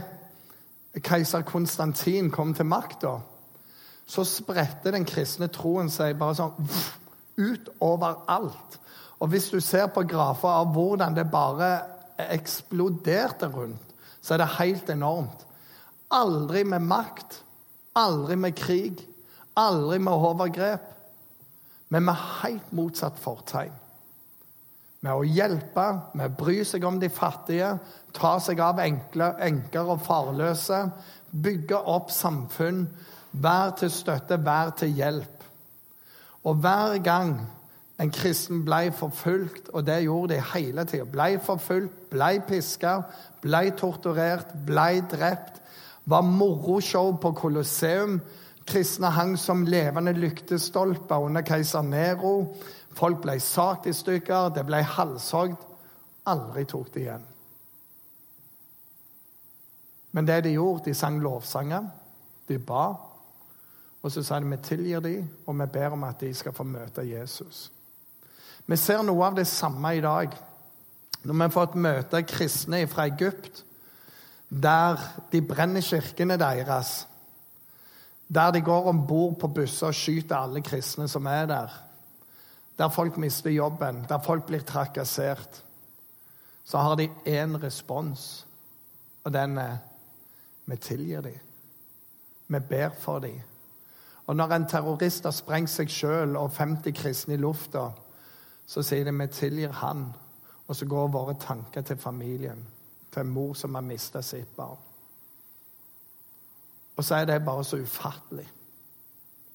keiser 0.98 1.44
Konstantin 1.46 2.30
kom 2.30 2.54
til 2.54 2.66
makta, 2.66 3.18
så 4.10 4.24
spredte 4.26 4.90
den 4.90 5.06
kristne 5.06 5.46
troen 5.54 5.90
seg 5.92 6.16
bare 6.18 6.34
sånn 6.40 6.70
ut 7.40 7.70
overalt. 7.78 8.78
Og 9.20 9.30
hvis 9.30 9.50
du 9.52 9.60
ser 9.62 9.86
på 9.94 10.02
grafer 10.08 10.50
av 10.50 10.72
hvordan 10.74 11.14
det 11.14 11.28
bare 11.30 11.70
eksploderte 12.30 13.48
rundt, 13.52 13.94
så 14.20 14.34
er 14.34 14.42
det 14.42 14.54
helt 14.58 14.90
enormt. 14.92 15.46
Aldri 16.10 16.64
med 16.66 16.82
makt, 16.90 17.38
aldri 17.96 18.36
med 18.36 18.56
krig, 18.58 19.04
aldri 19.56 20.00
med 20.02 20.12
overgrep, 20.12 20.88
men 21.90 22.04
med 22.08 22.26
helt 22.42 22.74
motsatt 22.74 23.18
fortegn 23.22 23.79
med 25.00 25.12
å 25.16 25.24
hjelpe, 25.24 25.86
med 26.14 26.32
å 26.32 26.36
bry 26.42 26.58
seg 26.68 26.84
om 26.84 26.98
de 27.00 27.08
fattige, 27.12 27.72
ta 28.16 28.34
seg 28.42 28.60
av 28.60 28.82
enkle, 28.82 29.32
enker 29.46 29.94
og 29.94 30.02
farløse, 30.04 30.82
bygge 31.30 31.78
opp 31.88 32.10
samfunn, 32.12 32.84
være 33.32 33.78
til 33.80 33.94
støtte, 33.94 34.40
være 34.44 34.76
til 34.82 34.98
hjelp. 34.98 35.46
Og 36.44 36.60
hver 36.60 36.98
gang 37.04 37.34
en 38.00 38.12
kristen 38.12 38.62
ble 38.64 38.90
forfulgt, 38.96 39.70
og 39.72 39.84
det 39.86 40.02
gjorde 40.06 40.34
de 40.34 40.44
hele 40.54 40.84
tida, 40.88 41.06
ble 41.08 41.34
forfulgt, 41.44 41.96
ble 42.12 42.30
piska, 42.48 42.94
ble 43.44 43.66
torturert, 43.76 44.54
ble 44.66 45.02
drept, 45.08 45.60
var 46.10 46.24
moroshow 46.24 47.12
på 47.20 47.32
Colosseum. 47.36 48.20
Kristne 48.66 49.10
hang 49.12 49.36
som 49.38 49.66
levende 49.68 50.14
lyktestolper 50.16 51.26
under 51.26 51.44
keiser 51.44 51.84
Nero. 51.84 52.54
Folk 52.96 53.20
ble 53.22 53.38
sagt 53.40 53.86
i 53.86 53.94
stykker, 53.94 54.50
det 54.54 54.64
ble 54.66 54.82
halshogd. 54.82 55.58
Aldri 56.30 56.64
tok 56.68 56.90
det 56.94 57.04
igjen. 57.04 57.26
Men 60.10 60.26
det 60.26 60.40
de 60.44 60.56
gjorde, 60.56 60.88
de 60.88 60.94
sang 60.94 61.20
lovsanger. 61.22 61.86
De 62.48 62.58
ba. 62.58 62.88
Og 64.02 64.12
så 64.12 64.24
sa 64.26 64.40
de 64.40 64.48
vi 64.50 64.58
tilgir 64.64 65.02
dem, 65.04 65.28
og 65.46 65.58
vi 65.60 65.66
ber 65.70 65.94
om 65.94 66.04
at 66.08 66.20
de 66.20 66.32
skal 66.34 66.54
få 66.56 66.64
møte 66.66 67.04
Jesus. 67.06 67.68
Vi 68.66 68.76
ser 68.76 69.02
noe 69.06 69.26
av 69.26 69.36
det 69.38 69.46
samme 69.50 69.94
i 69.96 70.02
dag. 70.02 70.34
Når 71.22 71.34
vi 71.34 71.44
har 71.44 71.52
fått 71.52 71.76
møte 71.76 72.22
kristne 72.24 72.80
fra 72.88 73.06
Egypt, 73.10 73.64
der 74.48 74.98
de 75.30 75.42
brenner 75.46 75.84
kirkene 75.84 76.38
deres, 76.40 77.04
der 78.28 78.50
de 78.54 78.62
går 78.64 78.88
om 78.88 79.04
bord 79.06 79.36
på 79.38 79.50
busser 79.54 79.90
og 79.90 79.94
skyter 79.94 80.38
alle 80.38 80.62
kristne 80.62 81.08
som 81.10 81.26
er 81.26 81.46
der, 81.50 81.74
der 82.80 82.88
folk 82.88 83.16
mister 83.16 83.50
jobben, 83.50 84.06
der 84.08 84.18
folk 84.18 84.46
blir 84.46 84.60
trakassert, 84.64 85.64
så 86.64 86.78
har 86.78 86.94
de 86.96 87.10
én 87.26 87.62
respons, 87.62 88.46
og 89.24 89.32
den 89.32 89.58
er 89.58 89.76
vi 90.66 90.76
tilgir 90.76 91.20
dem. 91.20 91.38
Vi 92.48 92.58
ber 92.58 92.88
for 92.98 93.18
dem. 93.18 93.40
Og 94.26 94.36
når 94.36 94.52
en 94.52 94.66
terrorist 94.68 95.24
har 95.24 95.34
sprengt 95.34 95.70
seg 95.70 95.90
sjøl 95.90 96.36
og 96.36 96.54
50 96.56 96.96
kristne 96.96 97.34
i 97.34 97.40
lufta, 97.40 97.90
så 98.66 98.82
sier 98.82 99.04
de 99.04 99.12
vi 99.12 99.26
tilgir 99.26 99.72
han. 99.82 100.06
Og 100.68 100.76
så 100.76 100.86
går 100.86 101.12
våre 101.12 101.34
tanker 101.34 101.82
til 101.82 101.96
familien, 101.98 102.66
til 103.12 103.20
en 103.20 103.34
mor 103.34 103.54
som 103.54 103.74
har 103.74 103.82
mista 103.82 104.22
sitt 104.22 104.56
barn. 104.56 104.78
Og 106.96 107.04
så 107.04 107.14
er 107.14 107.24
det 107.24 107.44
bare 107.44 107.64
så 107.64 107.76
ufattelig. 107.76 108.48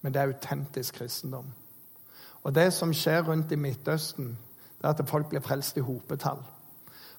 Men 0.01 0.13
det 0.13 0.22
er 0.22 0.34
autentisk 0.34 0.96
kristendom. 0.96 1.53
Og 2.45 2.53
det 2.53 2.69
som 2.73 2.93
skjer 2.93 3.23
rundt 3.25 3.51
i 3.51 3.57
Midtøsten, 3.57 4.27
det 4.77 4.85
er 4.85 4.93
at 4.93 5.09
folk 5.09 5.31
blir 5.31 5.41
frelst 5.41 5.77
i 5.77 5.83
hopetall. 5.85 6.43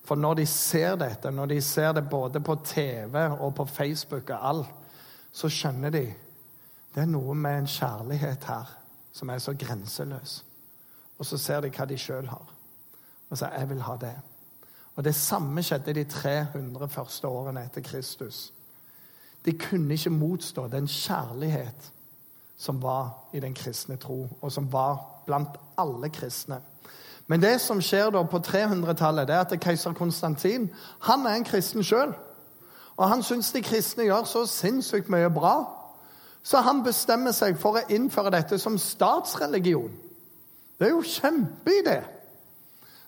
For 0.06 0.14
når 0.14 0.34
de 0.38 0.46
ser 0.46 0.94
dette, 0.96 1.30
når 1.30 1.46
de 1.50 1.60
ser 1.60 1.92
det 1.92 2.04
både 2.10 2.40
på 2.40 2.54
TV 2.64 3.16
og 3.40 3.54
på 3.54 3.64
Facebook 3.64 4.30
og 4.30 4.48
alt, 4.48 4.74
så 5.32 5.50
skjønner 5.50 5.90
de 5.90 6.04
det 6.94 7.02
er 7.02 7.10
noe 7.10 7.34
med 7.36 7.58
en 7.58 7.66
kjærlighet 7.68 8.44
her 8.48 8.70
som 9.12 9.28
er 9.28 9.40
så 9.42 9.52
grenseløs. 9.52 10.44
Og 11.18 11.26
så 11.26 11.36
ser 11.38 11.60
de 11.60 11.68
hva 11.68 11.84
de 11.84 11.98
sjøl 11.98 12.28
har, 12.28 12.46
og 13.30 13.38
sier 13.38 13.58
'jeg 13.58 13.68
vil 13.68 13.82
ha 13.82 13.96
det'. 13.96 14.22
Og 14.96 15.04
Det 15.04 15.14
samme 15.14 15.62
skjedde 15.62 15.94
de 15.94 16.04
300 16.04 16.88
første 16.88 17.28
årene 17.28 17.64
etter 17.64 17.80
Kristus. 17.80 18.52
De 19.44 19.58
kunne 19.58 19.94
ikke 19.94 20.10
motstå 20.10 20.68
den 20.68 20.86
kjærlighet 20.86 21.92
som 22.56 22.82
var 22.82 23.28
i 23.32 23.40
den 23.40 23.54
kristne 23.54 23.96
tro, 23.96 24.28
og 24.40 24.52
som 24.52 24.72
var 24.72 25.15
blant 25.26 25.58
alle 25.78 26.10
kristne. 26.10 26.60
Men 27.26 27.42
det 27.42 27.56
som 27.60 27.80
skjer 27.82 28.12
da 28.14 28.22
på 28.22 28.38
300-tallet, 28.38 29.26
det 29.26 29.34
er 29.34 29.44
at 29.44 29.60
keiser 29.60 29.96
Konstantin 29.98 30.68
han 31.08 31.26
er 31.26 31.36
en 31.36 31.46
kristen 31.46 31.84
sjøl. 31.84 32.14
Og 32.96 33.08
han 33.10 33.22
syns 33.26 33.50
de 33.52 33.62
kristne 33.62 34.06
gjør 34.06 34.28
så 34.30 34.46
sinnssykt 34.48 35.10
mye 35.12 35.28
bra. 35.30 35.56
Så 36.46 36.62
han 36.62 36.84
bestemmer 36.86 37.34
seg 37.34 37.58
for 37.58 37.76
å 37.76 37.86
innføre 37.92 38.30
dette 38.32 38.58
som 38.62 38.78
statsreligion. 38.78 39.90
Det 40.78 40.88
er 40.88 40.94
jo 40.94 41.02
kjempeidé. 41.02 41.98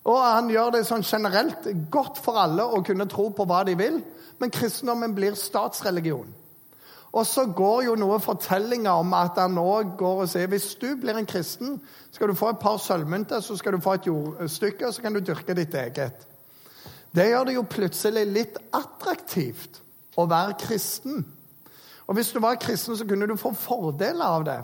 Og 0.08 0.18
han 0.24 0.50
gjør 0.50 0.74
det 0.74 0.86
sånn 0.88 1.04
generelt 1.06 1.68
godt 1.92 2.18
for 2.22 2.40
alle 2.40 2.64
å 2.64 2.82
kunne 2.84 3.06
tro 3.10 3.28
på 3.30 3.46
hva 3.48 3.62
de 3.68 3.76
vil. 3.78 4.00
Men 4.40 4.52
kristendommen 4.54 5.14
blir 5.14 5.38
statsreligion. 5.38 6.28
Og 7.18 7.26
så 7.26 7.48
går 7.50 7.82
jo 7.88 7.96
noen 7.98 8.22
fortellinger 8.22 9.00
om 9.02 9.14
at 9.18 9.40
han 9.40 9.58
òg 9.58 9.96
går 9.98 10.22
og 10.22 10.30
sier 10.30 10.50
hvis 10.50 10.70
du 10.78 10.92
blir 11.00 11.18
en 11.18 11.26
kristen, 11.26 11.80
skal 12.14 12.30
du 12.30 12.38
få 12.38 12.52
et 12.52 12.60
par 12.62 12.78
sølvmynter, 12.82 13.42
så 13.42 13.56
skal 13.58 13.74
du 13.74 13.82
få 13.82 13.96
et 13.98 14.06
jordstykke, 14.06 14.86
og 14.86 14.94
så 14.94 15.02
kan 15.02 15.16
du 15.16 15.22
dyrke 15.24 15.56
ditt 15.58 15.74
eget. 15.74 16.26
Det 17.14 17.26
gjør 17.26 17.48
det 17.48 17.56
jo 17.56 17.66
plutselig 17.66 18.24
litt 18.30 18.60
attraktivt 18.76 19.80
å 20.18 20.28
være 20.30 20.58
kristen. 20.60 21.24
Og 22.06 22.14
hvis 22.16 22.30
du 22.32 22.38
var 22.44 22.60
kristen, 22.60 22.96
så 22.96 23.06
kunne 23.08 23.26
du 23.26 23.34
få 23.36 23.50
fordeler 23.56 24.24
av 24.24 24.46
det. 24.46 24.60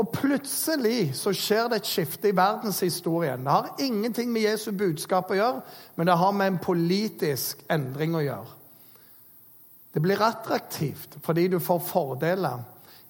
Og 0.00 0.08
plutselig 0.14 1.12
så 1.18 1.34
skjer 1.36 1.68
det 1.68 1.82
et 1.82 1.90
skifte 1.90 2.30
i 2.30 2.36
verdenshistorien. 2.36 3.44
Det 3.44 3.52
har 3.52 3.84
ingenting 3.84 4.32
med 4.32 4.46
Jesu 4.46 4.70
budskap 4.72 5.30
å 5.30 5.36
gjøre, 5.36 5.62
men 5.96 6.08
det 6.08 6.16
har 6.16 6.32
med 6.32 6.54
en 6.54 6.60
politisk 6.64 7.60
endring 7.70 8.16
å 8.16 8.24
gjøre. 8.24 8.61
Det 9.94 10.00
blir 10.02 10.22
attraktivt 10.24 11.18
fordi 11.24 11.48
du 11.48 11.58
får 11.60 11.82
fordeler. 11.86 12.62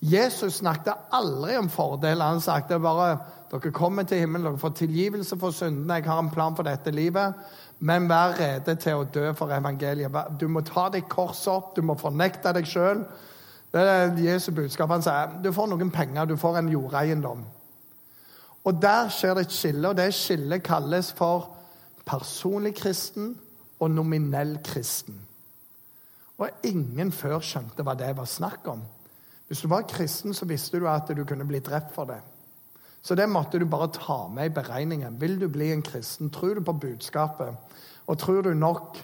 Jesus 0.02 0.54
snakket 0.58 1.10
aldri 1.14 1.56
om 1.56 1.68
fordeler. 1.70 2.24
Han 2.24 2.40
snakket 2.42 2.82
bare 2.82 3.18
dere 3.52 3.70
kommer 3.72 4.02
til 4.08 4.18
himmelen, 4.24 4.46
dere 4.48 4.58
får 4.58 4.74
tilgivelse 4.80 5.36
for 5.38 5.54
syndene. 5.54 6.00
Jeg 6.00 6.08
har 6.08 6.18
en 6.18 6.30
plan 6.30 6.56
for 6.56 6.66
dette 6.66 6.90
livet. 6.90 7.34
Men 7.78 8.08
vær 8.08 8.36
rede 8.38 8.74
til 8.78 8.98
å 8.98 9.06
dø 9.14 9.32
for 9.34 9.50
evangeliet. 9.52 10.14
Du 10.40 10.46
må 10.48 10.62
ta 10.66 10.88
ditt 10.90 11.08
kors 11.10 11.46
opp, 11.50 11.74
du 11.76 11.82
må 11.82 11.96
fornekte 11.98 12.52
deg 12.54 12.66
sjøl. 12.66 13.02
Det 13.72 13.82
er 13.82 14.14
Jesu 14.22 14.52
budskap. 14.54 14.90
Han 14.90 15.02
sier 15.02 15.34
du 15.42 15.50
får 15.52 15.70
noen 15.70 15.90
penger, 15.90 16.26
du 16.26 16.36
får 16.38 16.60
en 16.60 16.70
jordeiendom. 16.70 17.42
Og 18.64 18.82
Der 18.82 19.10
skjer 19.10 19.34
det 19.34 19.46
et 19.48 19.54
skille, 19.54 19.88
og 19.88 19.96
det 19.98 20.12
skillet 20.14 20.62
kalles 20.62 21.10
for 21.12 21.50
personlig 22.06 22.74
kristen 22.78 23.34
og 23.80 23.90
nominell 23.90 24.58
kristen. 24.64 25.18
Og 26.42 26.66
ingen 26.66 27.12
før 27.14 27.38
skjønte 27.44 27.84
hva 27.87 27.94
det 27.99 28.11
var 28.18 28.26
snakk 28.26 28.66
om. 28.72 28.82
Hvis 29.46 29.62
du 29.62 29.68
var 29.70 29.87
kristen, 29.87 30.34
så 30.34 30.49
visste 30.49 30.80
du 30.80 30.88
at 30.90 31.11
du 31.14 31.25
kunne 31.28 31.46
bli 31.46 31.61
drept 31.62 31.94
for 31.94 32.08
det. 32.11 32.18
Så 33.02 33.14
det 33.18 33.28
måtte 33.28 33.58
du 33.58 33.66
bare 33.66 33.90
ta 33.94 34.28
med 34.28 34.50
i 34.50 34.54
beregningen. 34.54 35.20
Vil 35.20 35.38
du 35.40 35.49
bli 35.49 35.72
en 35.72 35.82
kristen? 35.82 36.30
Tror 36.30 36.54
du 36.54 36.64
på 36.64 36.72
budskapet? 36.72 37.54
Og 38.06 38.18
tror 38.18 38.42
du 38.42 38.54
nok 38.54 38.96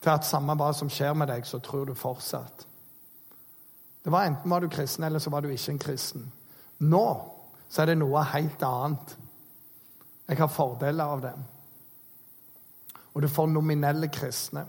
til 0.00 0.10
at 0.10 0.24
samme 0.24 0.56
hva 0.56 0.72
som 0.76 0.90
skjer 0.90 1.14
med 1.16 1.28
deg, 1.28 1.46
så 1.46 1.60
tror 1.64 1.84
du 1.84 1.94
fortsatt? 1.94 2.66
Det 4.04 4.12
var 4.12 4.24
Enten 4.26 4.50
var 4.50 4.60
du 4.60 4.68
kristen, 4.68 5.04
eller 5.04 5.18
så 5.18 5.30
var 5.30 5.40
du 5.40 5.48
ikke 5.48 5.72
en 5.72 5.78
kristen. 5.78 6.32
Nå 6.78 7.06
så 7.70 7.82
er 7.82 7.92
det 7.92 8.00
noe 8.00 8.24
helt 8.32 8.62
annet. 8.66 9.14
Jeg 10.28 10.38
har 10.40 10.50
fordeler 10.50 11.04
av 11.04 11.22
det. 11.22 11.34
Og 13.14 13.22
du 13.22 13.28
får 13.28 13.46
nominelle 13.46 14.08
kristne. 14.10 14.64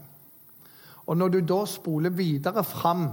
Og 1.12 1.18
når 1.18 1.34
du 1.34 1.40
da 1.44 1.66
spoler 1.68 2.14
videre 2.16 2.64
fram 2.64 3.10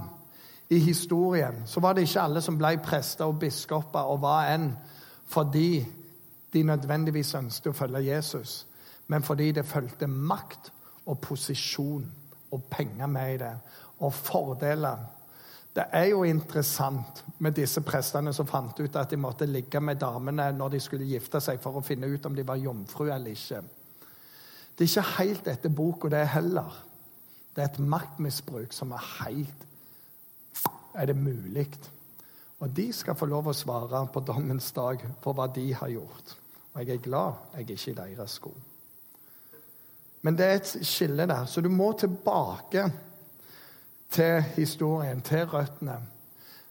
i 0.71 0.77
historien, 0.79 1.63
så 1.65 1.81
var 1.83 1.93
det 1.93 2.05
ikke 2.07 2.21
alle 2.21 2.41
som 2.41 2.55
ble 2.57 2.77
prester 2.79 3.27
og 3.27 3.41
biskoper 3.41 4.07
og 4.07 4.21
hva 4.23 4.37
enn 4.53 4.69
fordi 5.29 5.83
de 6.53 6.63
nødvendigvis 6.63 7.33
ønsket 7.37 7.73
å 7.73 7.75
følge 7.75 8.05
Jesus, 8.07 8.53
men 9.11 9.25
fordi 9.25 9.51
det 9.51 9.67
fulgte 9.67 10.07
makt 10.07 10.71
og 11.11 11.19
posisjon 11.21 12.07
og 12.55 12.65
penger 12.71 13.11
med 13.11 13.33
i 13.33 13.37
det, 13.43 13.53
og 13.99 14.13
fordeler. 14.15 15.03
Det 15.75 15.85
er 15.91 16.09
jo 16.13 16.23
interessant 16.23 17.23
med 17.37 17.53
disse 17.59 17.83
prestene 17.85 18.33
som 18.33 18.47
fant 18.47 18.79
ut 18.79 18.95
at 18.95 19.11
de 19.11 19.19
måtte 19.19 19.45
ligge 19.45 19.81
med 19.83 19.99
damene 20.01 20.47
når 20.55 20.77
de 20.77 20.81
skulle 20.81 21.09
gifte 21.11 21.41
seg, 21.43 21.59
for 21.61 21.77
å 21.77 21.85
finne 21.85 22.07
ut 22.07 22.25
om 22.25 22.35
de 22.35 22.47
var 22.47 22.63
jomfru 22.63 23.09
eller 23.09 23.35
ikke. 23.35 23.61
Det 24.77 24.87
er 24.87 24.89
ikke 24.89 25.17
helt 25.19 25.51
etter 25.51 25.75
boka, 25.75 26.09
det 26.09 26.25
heller. 26.31 26.88
Det 27.59 27.65
er 27.65 27.73
et 27.73 27.87
maktmisbruk 27.91 28.71
som 28.71 28.93
er 28.95 29.07
helt 29.19 29.65
Er 30.95 31.09
det 31.09 31.15
mulig? 31.15 31.67
Og 32.59 32.69
de 32.75 32.85
skal 32.93 33.17
få 33.19 33.27
lov 33.27 33.49
å 33.51 33.53
svare 33.53 34.05
på 34.13 34.23
dommens 34.23 34.71
dag 34.71 35.03
for 35.19 35.35
hva 35.35 35.49
de 35.51 35.65
har 35.75 35.91
gjort. 35.91 36.37
Og 36.73 36.79
jeg 36.79 36.95
er 36.95 37.03
glad 37.03 37.51
jeg 37.51 37.65
er 37.65 37.73
ikke 37.75 37.91
i 37.91 37.97
deres 37.97 38.37
sko. 38.39 38.53
Men 40.21 40.39
det 40.39 40.45
er 40.45 40.55
et 40.55 40.73
skille 40.87 41.27
der, 41.27 41.45
så 41.45 41.61
du 41.61 41.69
må 41.69 41.91
tilbake 41.99 42.87
til 44.11 44.41
historien, 44.55 45.21
til 45.21 45.45
røttene. 45.51 45.99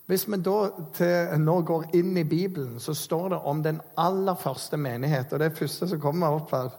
Hvis 0.08 0.24
vi 0.28 0.40
da 0.40 0.58
til, 0.96 1.40
nå 1.44 1.62
går 1.68 1.90
inn 2.00 2.16
i 2.16 2.24
Bibelen, 2.24 2.80
så 2.80 2.96
står 2.96 3.28
det 3.28 3.44
om 3.44 3.62
den 3.62 3.80
aller 3.96 4.40
første 4.40 4.76
menighet. 4.76 5.32
Og 5.32 5.40
det 5.40 5.56
første 5.56 5.88
som 5.88 6.00
kommer 6.00 6.40
opp 6.40 6.56
her, 6.56 6.72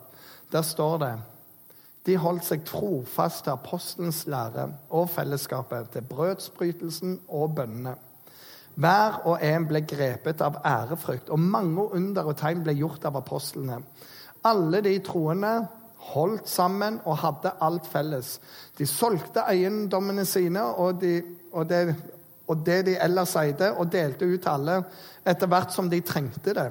der 0.51 0.65
står 0.65 0.97
det 0.97 1.17
de 2.08 2.15
holdt 2.18 2.46
seg 2.48 2.62
trofast 2.68 3.44
til 3.44 3.53
apostelens 3.53 4.24
lære 4.32 4.70
og 4.96 5.10
fellesskapet, 5.12 5.89
til 5.94 6.06
brødsbrytelsen 6.10 7.20
og 7.27 7.56
bønnene. 7.56 7.96
Hver 8.79 9.18
og 9.27 9.41
en 9.44 9.65
ble 9.68 9.82
grepet 9.84 10.41
av 10.41 10.62
ærefrykt, 10.65 11.29
og 11.29 11.39
mange 11.39 11.84
under 11.98 12.29
og 12.32 12.38
tegn 12.39 12.63
ble 12.63 12.77
gjort 12.79 13.10
av 13.10 13.18
apostlene. 13.20 13.82
Alle 14.48 14.79
de 14.86 14.94
troende 15.03 15.51
holdt 16.13 16.48
sammen 16.48 17.01
og 17.03 17.20
hadde 17.20 17.58
alt 17.65 17.88
felles. 17.91 18.38
De 18.77 18.88
solgte 18.88 19.44
eiendommene 19.51 20.24
sine 20.25 20.64
og, 20.64 21.01
de, 21.01 21.18
og, 21.51 21.68
det, 21.68 21.96
og 22.48 22.64
det 22.66 22.85
de 22.88 22.96
ellers 23.03 23.35
eide, 23.35 23.74
og 23.75 23.92
delte 23.92 24.29
ut 24.29 24.40
til 24.40 24.53
alle 24.53 24.79
etter 25.27 25.51
hvert 25.51 25.75
som 25.75 25.92
de 25.92 26.00
trengte 26.00 26.55
det. 26.55 26.70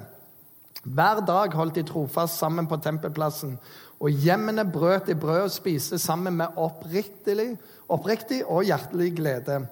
Hver 0.88 1.21
dag 1.27 1.53
holdt 1.59 1.77
de 1.77 1.85
trofast 1.85 2.38
sammen 2.41 2.69
på 2.71 2.79
tempelplassen, 2.81 3.59
og 3.99 4.15
hjemmene 4.25 4.63
brøt 4.71 5.09
de 5.11 5.17
brød 5.19 5.49
og 5.49 5.53
spiste 5.53 5.99
sammen 5.99 6.37
med 6.39 6.59
oppriktig, 6.61 7.51
oppriktig 7.91 8.45
og 8.47 8.67
hjertelig 8.69 9.13
glede 9.17 9.63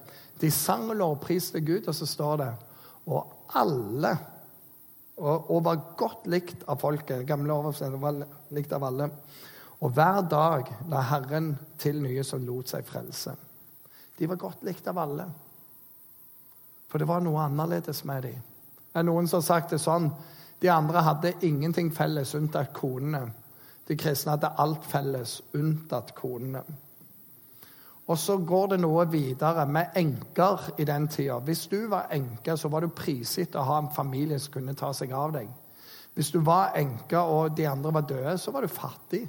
de 0.41 0.51
sang 0.51 0.89
og 0.91 0.99
lovpriste 0.99 1.61
Gud, 1.65 1.87
og 1.87 1.95
så 1.95 2.05
står 2.05 2.37
det 2.37 2.53
Og 3.07 3.33
alle 3.55 4.17
og, 5.17 5.49
og 5.49 5.63
var 5.63 5.79
godt 5.97 6.27
likt 6.29 6.65
av 6.69 6.77
folket. 6.77 7.23
Gamle 7.25 7.53
oversettelser 7.53 8.01
var 8.01 8.19
likt 8.53 8.73
av 8.75 8.83
alle. 8.83 9.07
Og 9.81 9.93
hver 9.95 10.21
dag 10.29 10.69
la 10.91 11.01
Herren 11.09 11.55
til 11.81 12.01
nye 12.03 12.25
som 12.27 12.43
lot 12.45 12.69
seg 12.69 12.85
frelse. 12.85 13.33
De 14.17 14.27
var 14.29 14.37
godt 14.41 14.65
likt 14.67 14.85
av 14.91 14.99
alle. 15.01 15.25
For 16.91 17.01
det 17.01 17.07
var 17.09 17.23
noe 17.25 17.47
annerledes 17.47 18.03
med 18.05 18.27
dem. 18.27 18.43
Det 18.91 19.01
er 19.01 19.07
noen 19.07 19.29
som 19.29 19.41
har 19.41 19.47
sagt 19.47 19.73
det 19.73 19.81
sånn 19.81 20.11
De 20.61 20.69
andre 20.73 21.03
hadde 21.05 21.35
ingenting 21.45 21.91
felles 21.93 22.35
unntatt 22.37 22.71
konene. 22.73 23.27
De 23.87 23.95
kristne 23.95 24.35
hadde 24.35 24.51
alt 24.59 24.83
felles 24.85 25.39
unntatt 25.55 26.11
konene. 26.15 26.63
Og 28.07 28.17
så 28.19 28.37
går 28.37 28.67
det 28.71 28.79
noe 28.79 29.03
videre 29.11 29.65
med 29.67 29.95
enker 29.99 30.69
i 30.79 30.85
den 30.87 31.07
tida. 31.11 31.39
Hvis 31.43 31.65
du 31.67 31.87
var 31.91 32.07
enke, 32.15 32.55
så 32.57 32.71
var 32.71 32.83
du 32.83 32.93
prisgitt 32.95 33.55
å 33.55 33.65
ha 33.67 33.81
en 33.81 33.91
familie 33.95 34.39
som 34.39 34.53
kunne 34.53 34.75
ta 34.79 34.93
seg 34.95 35.11
av 35.11 35.35
deg. 35.35 35.49
Hvis 36.15 36.31
du 36.31 36.39
var 36.39 36.75
enke 36.79 37.19
og 37.19 37.57
de 37.57 37.67
andre 37.67 37.93
var 37.93 38.07
døde, 38.07 38.37
så 38.37 38.51
var 38.51 38.63
du 38.63 38.71
fattig. 38.71 39.25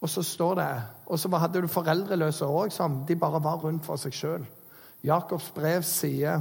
Og 0.00 0.10
så 0.10 0.22
står 0.22 0.54
det, 0.54 0.70
og 1.06 1.20
så 1.20 1.28
hadde 1.40 1.62
du 1.62 1.68
foreldreløse 1.68 2.48
òg, 2.48 2.72
som 2.72 3.04
de 3.08 3.16
bare 3.16 3.40
var 3.44 3.60
rundt 3.64 3.84
for 3.84 4.00
seg 4.00 4.16
sjøl. 4.16 4.48
Jakobs 5.04 5.50
brev 5.56 5.84
sier 5.84 6.40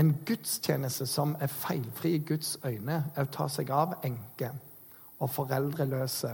en 0.00 0.14
gudstjeneste 0.26 1.06
som 1.08 1.36
er 1.40 1.52
feilfri 1.52 2.16
i 2.16 2.24
Guds 2.24 2.58
øyne, 2.64 3.04
er 3.14 3.28
å 3.28 3.32
ta 3.32 3.48
seg 3.52 3.72
av 3.72 3.98
enker 4.04 4.56
og 5.20 5.30
foreldreløse 5.30 6.32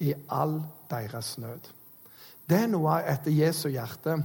i 0.00 0.14
all 0.30 0.60
deres 0.90 1.36
nød. 1.38 1.70
Det 2.48 2.64
er 2.64 2.70
noe 2.70 2.96
etter 3.06 3.34
Jesu 3.34 3.68
hjerte. 3.68 4.16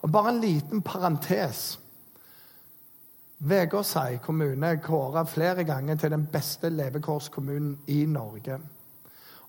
Og 0.00 0.10
Bare 0.10 0.32
en 0.32 0.40
liten 0.40 0.82
parentes. 0.82 1.78
Vegårshei 3.40 4.18
kommune 4.24 4.66
er 4.66 4.82
kåra 4.84 5.24
flere 5.24 5.64
ganger 5.64 5.96
til 5.96 6.10
den 6.10 6.26
beste 6.32 6.68
levekårskommunen 6.68 7.78
i 7.86 8.04
Norge. 8.06 8.58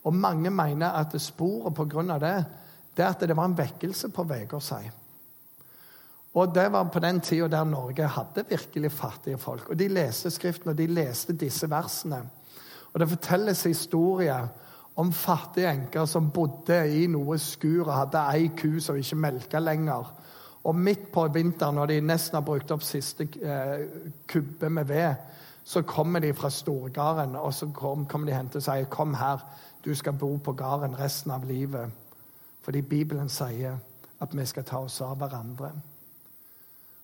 Og 0.03 0.13
Mange 0.15 0.49
mener 0.49 0.97
at 0.97 1.21
sporet 1.21 1.75
på 1.75 1.85
grunn 1.85 2.11
av 2.11 2.19
det, 2.19 2.45
det 2.95 3.05
er 3.05 3.09
at 3.09 3.23
det 3.27 3.35
var 3.37 3.49
en 3.49 3.57
vekkelse 3.57 4.09
på 4.09 4.23
Vegårshei. 4.23 4.83
Og 6.33 6.53
Det 6.55 6.71
var 6.71 6.83
på 6.83 6.99
den 6.99 7.19
tida 7.19 7.47
der 7.47 7.63
Norge 7.63 8.07
hadde 8.07 8.45
virkelig 8.49 8.91
fattige 8.91 9.37
folk. 9.37 9.69
Og 9.69 9.79
De 9.79 9.87
leste 9.87 10.31
Skriften, 10.31 10.69
og 10.69 10.77
de 10.77 10.87
leste 10.87 11.33
disse 11.33 11.69
versene. 11.69 12.21
Og 12.93 12.99
Det 12.99 13.09
fortelles 13.09 13.63
historier 13.63 14.47
om 14.95 15.11
fattige 15.11 15.71
enker 15.71 16.05
som 16.05 16.31
bodde 16.33 16.77
i 16.91 17.05
noe 17.07 17.37
skur 17.39 17.85
og 17.85 17.95
hadde 17.95 18.23
ei 18.33 18.49
ku 18.57 18.79
som 18.83 18.97
ikke 18.99 19.19
melka 19.19 19.59
lenger. 19.59 20.09
Og 20.63 20.75
midt 20.75 21.07
på 21.13 21.23
vinteren, 21.33 21.75
når 21.75 21.85
de 21.85 22.01
nesten 22.01 22.37
har 22.37 22.45
brukt 22.45 22.71
opp 22.71 22.83
siste 22.85 23.25
eh, 23.41 23.87
kubbe 24.29 24.69
med 24.69 24.85
ved, 24.91 25.15
så 25.63 25.81
kommer 25.81 26.19
de 26.19 26.33
fra 26.33 26.49
storgården 26.49 27.35
og 27.35 27.53
så 27.53 27.69
kommer 27.73 28.05
kom 28.09 28.25
de 28.25 28.33
hen 28.33 28.49
og 28.55 28.61
sier, 28.61 28.85
'Kom 28.85 29.13
her, 29.13 29.39
du 29.85 29.95
skal 29.95 30.13
bo 30.13 30.37
på 30.37 30.53
gården 30.53 30.99
resten 30.99 31.31
av 31.31 31.43
livet.' 31.43 31.91
Fordi 32.61 32.81
Bibelen 32.81 33.29
sier 33.29 33.77
at 34.19 34.37
vi 34.37 34.45
skal 34.45 34.63
ta 34.63 34.77
oss 34.77 35.01
av 35.01 35.17
hverandre. 35.17 35.71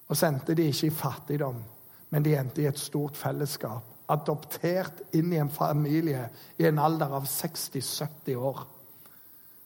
Og 0.08 0.17
så 0.17 0.28
endte 0.28 0.54
de 0.54 0.67
ikke 0.67 0.88
i 0.88 0.89
fattigdom, 0.89 1.63
men 2.10 2.23
de 2.23 2.36
endte 2.38 2.62
i 2.62 2.65
et 2.65 2.80
stort 2.80 3.17
fellesskap 3.17 3.97
adoptert 4.08 5.02
inn 5.15 5.34
i 5.34 5.39
en 5.41 5.52
familie 5.52 6.30
i 6.58 6.67
en 6.67 6.80
alder 6.80 7.17
av 7.17 7.28
60-70 7.28 8.36
år. 8.36 8.63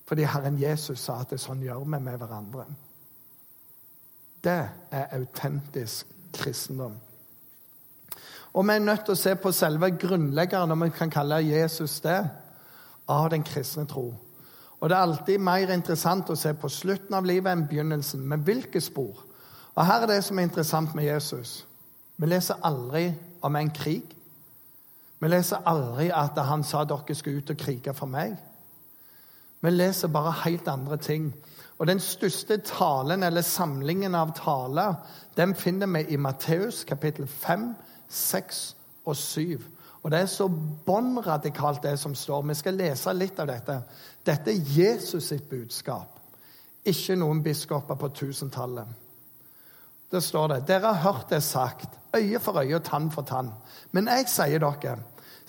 Fordi 0.09 0.25
Herren 0.27 0.57
Jesus 0.59 0.99
sa 0.99 1.21
at 1.21 1.29
det 1.31 1.37
er 1.39 1.45
sånn 1.45 1.61
gjør 1.63 1.85
vi 1.85 1.99
med 2.01 2.17
hverandre. 2.19 2.65
Det 4.41 4.59
er 4.91 5.13
autentisk 5.15 6.09
kristendom. 6.33 6.97
Og 8.53 8.65
vi 8.67 8.73
er 8.75 8.83
nødt 8.83 9.05
til 9.05 9.15
å 9.15 9.19
se 9.19 9.35
på 9.39 9.53
selve 9.55 9.93
grunnleggeren, 9.95 10.71
om 10.73 10.83
vi 10.83 10.89
kan 10.95 11.13
kalle 11.13 11.37
Jesus 11.45 12.01
det, 12.03 12.19
av 13.07 13.29
den 13.31 13.43
kristne 13.47 13.85
tro. 13.87 14.09
Og 14.81 14.89
Det 14.89 14.97
er 14.97 15.01
alltid 15.01 15.39
mer 15.39 15.71
interessant 15.71 16.29
å 16.29 16.35
se 16.35 16.53
på 16.53 16.69
slutten 16.69 17.13
av 17.13 17.25
livet 17.25 17.51
enn 17.51 17.67
begynnelsen. 17.69 18.23
Men 18.27 18.41
hvilke 18.41 18.81
spor? 18.81 19.23
Og 19.75 19.85
Her 19.85 20.01
er 20.01 20.07
det 20.07 20.23
som 20.23 20.39
er 20.39 20.49
interessant 20.49 20.95
med 20.95 21.05
Jesus. 21.05 21.67
Vi 22.17 22.25
leser 22.25 22.59
aldri 22.63 23.13
om 23.41 23.55
en 23.55 23.69
krig. 23.69 24.03
Vi 25.21 25.29
leser 25.29 25.61
aldri 25.69 26.09
at 26.09 26.39
han 26.47 26.63
sa 26.65 26.83
dere 26.83 27.15
skulle 27.15 27.43
ut 27.43 27.53
og 27.53 27.57
krige 27.61 27.93
for 27.93 28.09
meg. 28.09 28.33
Vi 29.61 29.69
leser 29.69 30.09
bare 30.09 30.33
helt 30.43 30.67
andre 30.67 30.97
ting. 30.97 31.29
Og 31.77 31.87
Den 31.87 31.99
største 31.99 32.57
talen, 32.57 33.23
eller 33.23 33.41
samlingen 33.41 34.15
av 34.15 34.33
taler, 34.37 34.95
den 35.37 35.55
finner 35.55 35.87
vi 35.87 36.13
i 36.13 36.17
Matteus 36.17 36.83
kapittel 36.83 37.27
5, 37.27 37.75
6 38.09 38.75
og 39.05 39.15
7. 39.15 39.61
Og 40.03 40.11
Det 40.11 40.19
er 40.19 40.25
så 40.25 40.47
bånnradikalt, 40.85 41.83
det 41.83 41.99
som 41.99 42.15
står. 42.15 42.41
Vi 42.41 42.53
skal 42.53 42.73
lese 42.73 43.13
litt 43.13 43.39
av 43.39 43.47
dette. 43.47 43.81
Dette 44.25 44.51
er 44.51 44.73
Jesus 44.77 45.23
sitt 45.23 45.49
budskap, 45.49 46.19
ikke 46.85 47.15
noen 47.15 47.43
biskoper 47.43 47.95
på 47.95 48.09
tusentallet. 48.09 48.87
Det 50.11 50.23
står 50.23 50.47
det. 50.47 50.67
Dere 50.67 50.93
har 50.93 51.11
hørt 51.11 51.29
det 51.29 51.43
sagt, 51.43 51.99
øye 52.15 52.39
for 52.39 52.59
øye 52.59 52.75
og 52.75 52.83
tann 52.83 53.11
for 53.11 53.21
tann. 53.21 53.53
Men 53.91 54.07
jeg 54.07 54.27
sier 54.27 54.59
dere, 54.59 54.97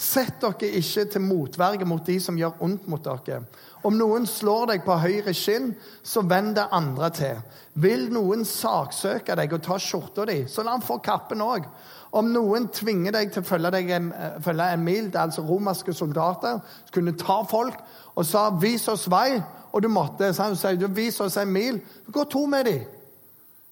sett 0.02 0.40
dere 0.42 0.70
ikke 0.78 1.04
til 1.14 1.22
motverge 1.24 1.86
mot 1.88 2.02
de 2.06 2.18
som 2.20 2.38
gjør 2.38 2.60
ondt 2.64 2.88
mot 2.90 3.04
dere. 3.04 3.44
Om 3.86 3.96
noen 3.98 4.26
slår 4.30 4.68
deg 4.70 4.84
på 4.86 4.96
høyre 5.02 5.34
skinn, 5.34 5.72
så 6.02 6.22
vend 6.26 6.54
det 6.58 6.68
andre 6.74 7.10
til. 7.14 7.40
Vil 7.82 8.08
noen 8.14 8.44
saksøke 8.46 9.36
deg 9.38 9.56
og 9.56 9.64
ta 9.64 9.78
skjorta 9.80 10.26
di, 10.28 10.42
så 10.46 10.62
la 10.62 10.76
han 10.76 10.84
få 10.84 11.00
kappen 11.02 11.42
òg. 11.42 11.66
Om 12.12 12.28
noen 12.34 12.68
tvinger 12.74 13.14
deg 13.16 13.32
til 13.32 13.42
å 13.42 13.48
følge, 13.48 13.82
en, 13.96 14.12
eh, 14.12 14.38
følge 14.44 14.68
en 14.74 14.84
mil, 14.84 15.06
det 15.10 15.16
er 15.16 15.26
altså 15.26 15.42
romerske 15.48 15.94
soldater 15.96 16.60
som 16.60 16.92
kunne 16.92 17.16
ta 17.16 17.42
folk 17.48 17.78
og 18.14 18.26
sa 18.26 18.50
'vis 18.50 18.88
oss 18.88 19.08
vei', 19.08 19.42
og 19.72 19.82
du 19.82 19.88
måtte 19.88 20.34
så 20.34 20.76
'vis 20.76 21.20
oss 21.20 21.36
en 21.36 21.48
mil', 21.48 21.80
gå 22.10 22.24
to 22.24 22.46
med 22.46 22.64
dem. 22.64 22.80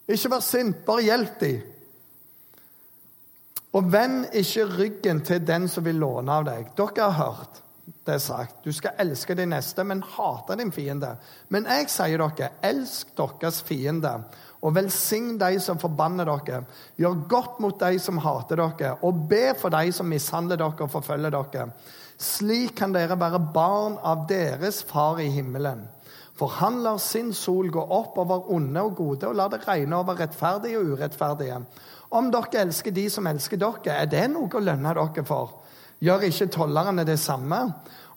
Ikke 0.09 0.31
vær 0.31 0.41
sint, 0.41 0.85
bare 0.87 1.03
hjelp 1.03 1.41
dem. 1.41 1.63
Og 3.73 3.93
vend 3.93 4.25
ikke 4.35 4.67
ryggen 4.67 5.21
til 5.27 5.43
den 5.47 5.69
som 5.71 5.85
vil 5.87 6.01
låne 6.03 6.41
av 6.41 6.47
deg. 6.49 6.73
Dere 6.79 7.11
har 7.11 7.19
hørt 7.19 7.61
det 8.07 8.19
sagt. 8.23 8.65
Du 8.65 8.73
skal 8.75 8.99
elske 8.99 9.35
din 9.39 9.53
neste, 9.55 9.85
men 9.87 10.03
hate 10.17 10.57
din 10.59 10.73
fiende. 10.75 11.15
Men 11.49 11.69
jeg 11.71 11.91
sier 11.93 12.23
dere, 12.23 12.51
elsk 12.67 13.15
deres 13.17 13.61
fiende 13.67 14.17
og 14.61 14.75
velsign 14.77 15.39
de 15.41 15.55
som 15.63 15.79
forbanner 15.81 16.29
dere. 16.29 16.65
Gjør 17.01 17.23
godt 17.31 17.61
mot 17.65 17.79
de 17.81 17.99
som 18.03 18.19
hater 18.21 18.61
dere, 18.61 18.97
og 19.07 19.25
be 19.31 19.55
for 19.61 19.73
de 19.73 19.93
som 19.95 20.11
mishandler 20.11 20.61
dere 20.61 20.87
og 20.87 20.93
forfølger 20.93 21.33
dere. 21.37 21.71
Slik 22.21 22.75
kan 22.77 22.93
dere 22.93 23.17
være 23.17 23.41
barn 23.55 23.97
av 24.05 24.27
deres 24.29 24.83
far 24.85 25.23
i 25.23 25.31
himmelen. 25.33 25.87
For 26.37 26.53
han 26.57 26.79
lar 26.85 26.99
sin 27.01 27.35
sol 27.37 27.69
gå 27.73 27.81
opp 27.81 28.19
over 28.21 28.51
onde 28.53 28.83
og 28.83 28.95
gode, 28.97 29.29
og 29.29 29.37
lar 29.37 29.51
det 29.53 29.63
regne 29.67 29.97
over 29.97 30.17
rettferdige 30.21 30.81
og 30.81 30.95
urettferdige. 30.95 31.59
Om 32.11 32.31
dere 32.35 32.65
elsker 32.65 32.91
de 32.95 33.07
som 33.11 33.27
elsker 33.31 33.61
dere, 33.61 33.95
er 33.95 34.09
det 34.11 34.27
noe 34.33 34.51
å 34.51 34.63
lønne 34.63 34.95
dere 34.97 35.25
for? 35.27 35.61
Gjør 36.03 36.27
ikke 36.27 36.49
tollerne 36.51 37.05
det 37.07 37.19
samme? 37.23 37.61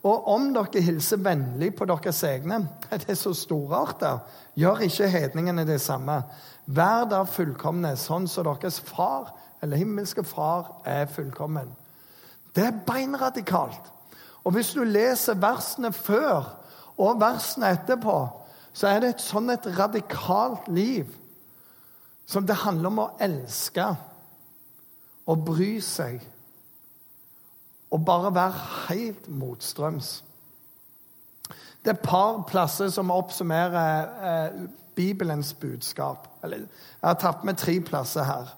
Og 0.03 0.27
om 0.33 0.49
dere 0.55 0.81
hilser 0.83 1.21
vennlig 1.23 1.69
på 1.77 1.85
deres 1.87 2.23
egne, 2.27 2.63
er 2.89 3.03
det 3.05 3.15
så 3.19 3.35
storartet? 3.37 4.25
Gjør 4.59 4.83
ikke 4.87 5.11
hedningene 5.13 5.65
det 5.67 5.79
samme. 5.81 6.17
Vær 6.65 7.05
da 7.11 7.21
fullkomne, 7.27 7.93
sånn 7.99 8.27
som 8.27 8.47
deres 8.49 8.81
far, 8.83 9.31
eller 9.63 9.79
himmelske 9.79 10.25
far, 10.27 10.73
er 10.85 11.05
fullkommen. 11.11 11.69
Det 12.55 12.65
er 12.67 12.83
beinradikalt. 12.87 13.91
Og 14.43 14.57
hvis 14.57 14.73
du 14.75 14.83
leser 14.83 15.39
versene 15.39 15.93
før 15.95 16.49
og 16.99 17.21
versene 17.21 17.71
etterpå, 17.77 18.17
så 18.73 18.89
er 18.89 19.03
det 19.03 19.13
et 19.13 19.23
sånn 19.23 19.53
et 19.53 19.69
radikalt 19.77 20.67
liv 20.73 21.07
som 22.25 22.47
det 22.47 22.61
handler 22.63 22.89
om 22.89 23.01
å 23.03 23.09
elske 23.21 23.87
og 25.29 25.45
bry 25.47 25.77
seg 25.83 26.21
og 27.93 28.05
bare 28.05 28.31
være 28.33 28.61
helt 28.89 29.27
motstrøms. 29.29 30.23
Det 31.83 31.91
er 31.91 31.97
et 31.97 32.05
par 32.05 32.41
plasser 32.49 32.89
som 32.89 33.11
oppsummerer 33.13 34.07
eh, 34.29 34.61
Bibelens 34.95 35.53
budskap. 35.53 36.27
Jeg 36.41 36.65
har 37.03 37.19
tatt 37.21 37.43
med 37.43 37.59
tre 37.59 37.75
plasser 37.85 38.23
her. 38.23 38.53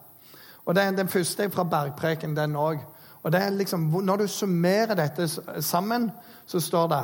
Og 0.65 0.75
det, 0.75 0.97
Den 0.97 1.07
første 1.07 1.43
er 1.43 1.49
fra 1.49 1.63
Bergpreken, 1.63 2.35
den 2.35 2.55
òg. 2.55 2.79
Og 3.23 3.33
er 3.33 3.49
liksom, 3.49 3.79
Når 3.79 4.17
du 4.17 4.27
summerer 4.27 4.95
dette 4.95 5.27
sammen, 5.61 6.11
så 6.45 6.59
står 6.59 6.87
det 6.87 7.03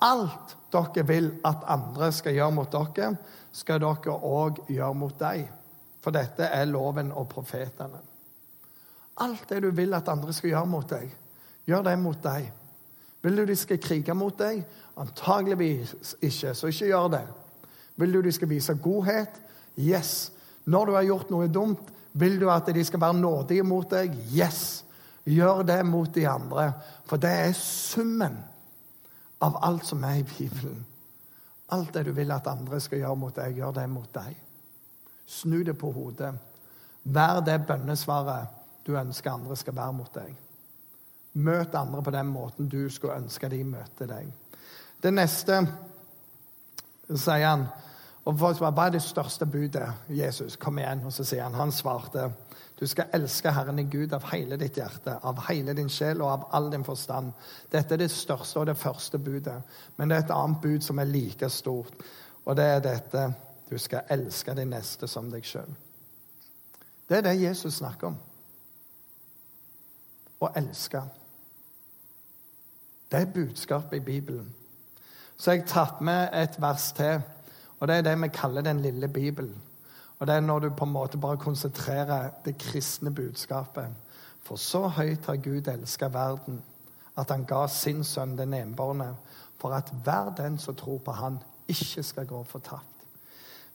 alt 0.00 0.56
dere 0.72 1.06
vil 1.06 1.32
at 1.44 1.64
andre 1.68 2.12
skal 2.12 2.32
gjøre 2.32 2.50
mot 2.50 2.72
dere, 2.72 3.16
skal 3.52 3.80
dere 3.80 4.18
òg 4.22 4.62
gjøre 4.68 4.94
mot 4.94 5.18
dem. 5.20 5.48
For 6.02 6.14
dette 6.14 6.48
er 6.50 6.66
loven 6.70 7.12
og 7.14 7.28
profetene. 7.30 8.00
Alt 9.22 9.48
det 9.48 9.62
du 9.62 9.70
vil 9.70 9.94
at 9.94 10.08
andre 10.10 10.32
skal 10.34 10.50
gjøre 10.50 10.66
mot 10.66 10.88
deg, 10.90 11.10
Gjør 11.66 11.84
det 11.86 11.98
mot 11.98 12.18
deg. 12.22 12.50
Vil 13.22 13.36
du 13.38 13.44
de 13.46 13.56
skal 13.56 13.80
krige 13.82 14.14
mot 14.18 14.34
deg? 14.38 14.64
Antageligvis 14.98 16.16
ikke, 16.20 16.54
så 16.54 16.70
ikke 16.72 16.90
gjør 16.90 17.08
det. 17.14 17.24
Vil 18.02 18.14
du 18.16 18.20
de 18.24 18.32
skal 18.34 18.50
vise 18.50 18.74
godhet? 18.82 19.36
Yes. 19.78 20.32
Når 20.64 20.86
du 20.86 20.94
har 20.96 21.06
gjort 21.06 21.30
noe 21.30 21.48
dumt, 21.48 21.90
vil 22.12 22.40
du 22.40 22.48
at 22.50 22.66
de 22.74 22.84
skal 22.84 23.00
være 23.00 23.20
nådige 23.20 23.66
mot 23.66 23.86
deg? 23.90 24.16
Yes. 24.34 24.84
Gjør 25.24 25.62
det 25.62 25.84
mot 25.86 26.10
de 26.14 26.26
andre, 26.28 26.72
for 27.06 27.16
det 27.22 27.30
er 27.30 27.52
summen 27.54 28.40
av 29.42 29.60
alt 29.62 29.86
som 29.86 30.02
er 30.04 30.18
i 30.18 30.26
Bibelen. 30.26 30.80
Alt 31.72 31.94
det 31.94 32.08
du 32.08 32.12
vil 32.12 32.30
at 32.34 32.50
andre 32.50 32.80
skal 32.82 32.98
gjøre 33.04 33.20
mot 33.20 33.36
deg, 33.36 33.54
gjør 33.56 33.76
det 33.76 33.84
mot 33.90 34.10
deg. 34.14 34.34
Snu 35.32 35.62
det 35.64 35.78
på 35.80 35.90
hodet. 35.92 36.34
Vær 37.02 37.40
det 37.40 37.62
bønnesvaret 37.66 38.60
du 38.86 38.96
ønsker 38.98 39.32
andre 39.32 39.56
skal 39.56 39.76
være 39.76 39.94
mot 39.96 40.14
deg. 40.14 40.34
Møt 41.32 41.74
andre 41.78 42.02
på 42.04 42.12
den 42.12 42.28
måten 42.28 42.68
du 42.68 42.82
skulle 42.90 43.16
ønske 43.22 43.48
de 43.48 43.62
møter 43.64 44.10
deg. 44.10 44.28
Det 45.02 45.12
neste 45.14 45.62
sier 47.08 47.46
han 47.46 47.66
og 48.22 48.38
Hva 48.38 48.70
er 48.86 48.92
det 48.94 49.02
største 49.02 49.46
budet? 49.50 49.88
Jesus, 50.08 50.54
kom 50.56 50.78
igjen. 50.78 51.00
Og 51.06 51.12
så 51.12 51.24
sier 51.26 51.42
han, 51.42 51.56
han 51.58 51.72
svarte, 51.74 52.28
du 52.78 52.86
skal 52.86 53.10
elske 53.14 53.50
Herren 53.50 53.80
din 53.80 53.90
Gud 53.90 54.12
av 54.14 54.28
hele 54.30 54.56
ditt 54.58 54.78
hjerte, 54.78 55.16
av 55.22 55.40
hele 55.48 55.74
din 55.74 55.90
sjel 55.90 56.22
og 56.22 56.30
av 56.30 56.44
all 56.54 56.70
din 56.70 56.86
forstand. 56.86 57.32
Dette 57.70 57.96
er 57.96 58.04
det 58.04 58.10
største 58.14 58.60
og 58.62 58.68
det 58.70 58.78
første 58.78 59.18
budet. 59.18 59.56
Men 59.96 60.08
det 60.08 60.16
er 60.16 60.24
et 60.24 60.34
annet 60.36 60.62
bud 60.62 60.86
som 60.86 61.02
er 61.02 61.10
like 61.10 61.50
stort, 61.50 62.06
og 62.44 62.56
det 62.58 62.68
er 62.76 62.84
dette 62.86 63.24
du 63.72 63.78
skal 63.78 64.08
elske 64.10 64.54
din 64.54 64.70
neste 64.72 65.08
som 65.08 65.30
deg 65.32 65.46
sjøl. 65.48 65.70
Det 67.08 67.18
er 67.18 67.26
det 67.26 67.40
Jesus 67.40 67.80
snakker 67.80 68.12
om. 68.12 68.18
Å 70.42 70.50
elske. 70.58 71.00
Det 73.12 73.20
er 73.20 73.32
budskapet 73.32 73.98
i 74.00 74.04
Bibelen. 74.04 74.50
Så 75.36 75.52
jeg 75.52 75.64
har 75.64 75.72
tatt 75.72 76.00
med 76.04 76.28
et 76.36 76.60
vers 76.60 76.90
til, 76.96 77.22
og 77.80 77.88
det 77.88 77.96
er 77.98 78.06
det 78.06 78.16
vi 78.22 78.28
kaller 78.32 78.62
Den 78.62 78.80
lille 78.80 79.08
Bibelen. 79.08 79.56
Og 80.18 80.26
Det 80.26 80.34
er 80.34 80.40
når 80.40 80.58
du 80.58 80.70
på 80.70 80.84
en 80.84 80.92
måte 80.92 81.18
bare 81.18 81.36
konsentrerer 81.36 82.30
det 82.44 82.58
kristne 82.58 83.10
budskapet. 83.10 83.88
For 84.42 84.56
så 84.56 84.86
høyt 84.88 85.26
har 85.26 85.36
Gud 85.36 85.68
elska 85.68 86.08
verden, 86.08 86.62
at 87.16 87.30
han 87.30 87.44
ga 87.44 87.66
sin 87.66 88.04
sønn 88.04 88.38
den 88.38 88.54
enbårne, 88.54 89.16
for 89.58 89.74
at 89.74 89.90
hver 90.04 90.30
den 90.36 90.58
som 90.58 90.74
tror 90.74 90.98
på 90.98 91.12
han, 91.12 91.38
ikke 91.68 92.02
skal 92.02 92.26
gå 92.26 92.44
fortapt, 92.44 93.01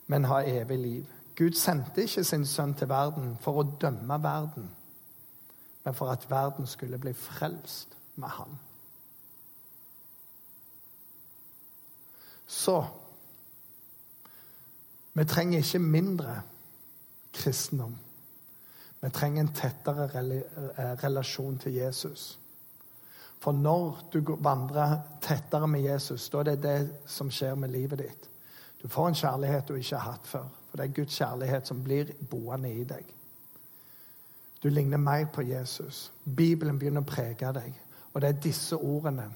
men 0.08 0.26
ha 0.26 0.42
evig 0.42 0.80
liv. 0.80 1.06
Gud 1.36 1.54
sendte 1.54 2.02
ikke 2.02 2.24
sin 2.24 2.46
sønn 2.46 2.74
til 2.74 2.90
verden 2.90 3.36
for 3.42 3.62
å 3.62 3.68
dømme 3.82 4.18
verden, 4.24 4.72
men 5.84 5.94
for 5.94 6.12
at 6.12 6.30
verden 6.30 6.68
skulle 6.68 6.98
bli 6.98 7.14
frelst 7.14 7.94
med 8.16 8.30
ham. 8.40 8.58
Så 12.48 12.86
vi 15.14 15.26
trenger 15.26 15.60
ikke 15.60 15.80
mindre 15.80 16.42
kristendom. 17.34 17.98
Vi 19.02 19.10
trenger 19.10 19.42
en 19.42 19.54
tettere 19.54 20.08
eh, 20.14 20.94
relasjon 21.04 21.58
til 21.58 21.74
Jesus. 21.74 22.40
For 23.40 23.52
når 23.52 24.00
du 24.14 24.36
vandrer 24.40 24.98
tettere 25.22 25.68
med 25.68 25.82
Jesus, 25.82 26.30
da 26.30 26.40
er 26.40 26.44
det 26.44 26.64
det 26.64 26.80
som 27.06 27.30
skjer 27.32 27.56
med 27.56 27.70
livet 27.70 28.00
ditt. 28.00 28.30
Du 28.88 28.92
får 28.94 29.12
en 29.12 29.20
kjærlighet 29.20 29.68
du 29.68 29.76
ikke 29.76 30.00
har 30.00 30.14
hatt 30.16 30.28
før. 30.28 30.46
For 30.70 30.80
det 30.80 30.86
er 30.86 30.96
Guds 30.96 31.18
kjærlighet 31.20 31.68
som 31.68 31.84
blir 31.84 32.14
boende 32.32 32.72
i 32.72 32.86
deg. 32.88 33.10
Du 34.64 34.70
ligner 34.72 34.98
mer 34.98 35.28
på 35.34 35.44
Jesus. 35.44 36.08
Bibelen 36.24 36.80
begynner 36.80 37.04
å 37.04 37.10
prege 37.10 37.52
deg. 37.60 37.76
Og 38.14 38.24
det 38.24 38.30
er 38.30 38.40
disse 38.48 38.80
ordene 38.80 39.28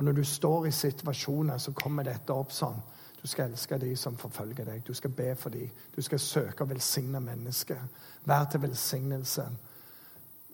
og 0.00 0.04
når 0.04 0.12
du 0.12 0.24
står 0.24 0.66
i 0.66 0.70
situasjoner, 0.70 1.58
så 1.58 1.74
kommer 1.76 2.06
dette 2.08 2.32
opp 2.32 2.54
sånn. 2.56 2.78
Du 3.20 3.26
skal 3.28 3.50
elske 3.50 3.76
de 3.76 3.90
som 4.00 4.14
forfølger 4.16 4.64
deg. 4.64 4.78
Du 4.86 4.94
skal 4.96 5.12
be 5.12 5.34
for 5.36 5.52
de. 5.52 5.66
Du 5.92 6.00
skal 6.00 6.22
søke 6.24 6.64
å 6.64 6.70
velsigne 6.70 7.20
mennesker. 7.20 7.82
Vær 8.24 8.46
til 8.48 8.62
velsignelse. 8.62 9.44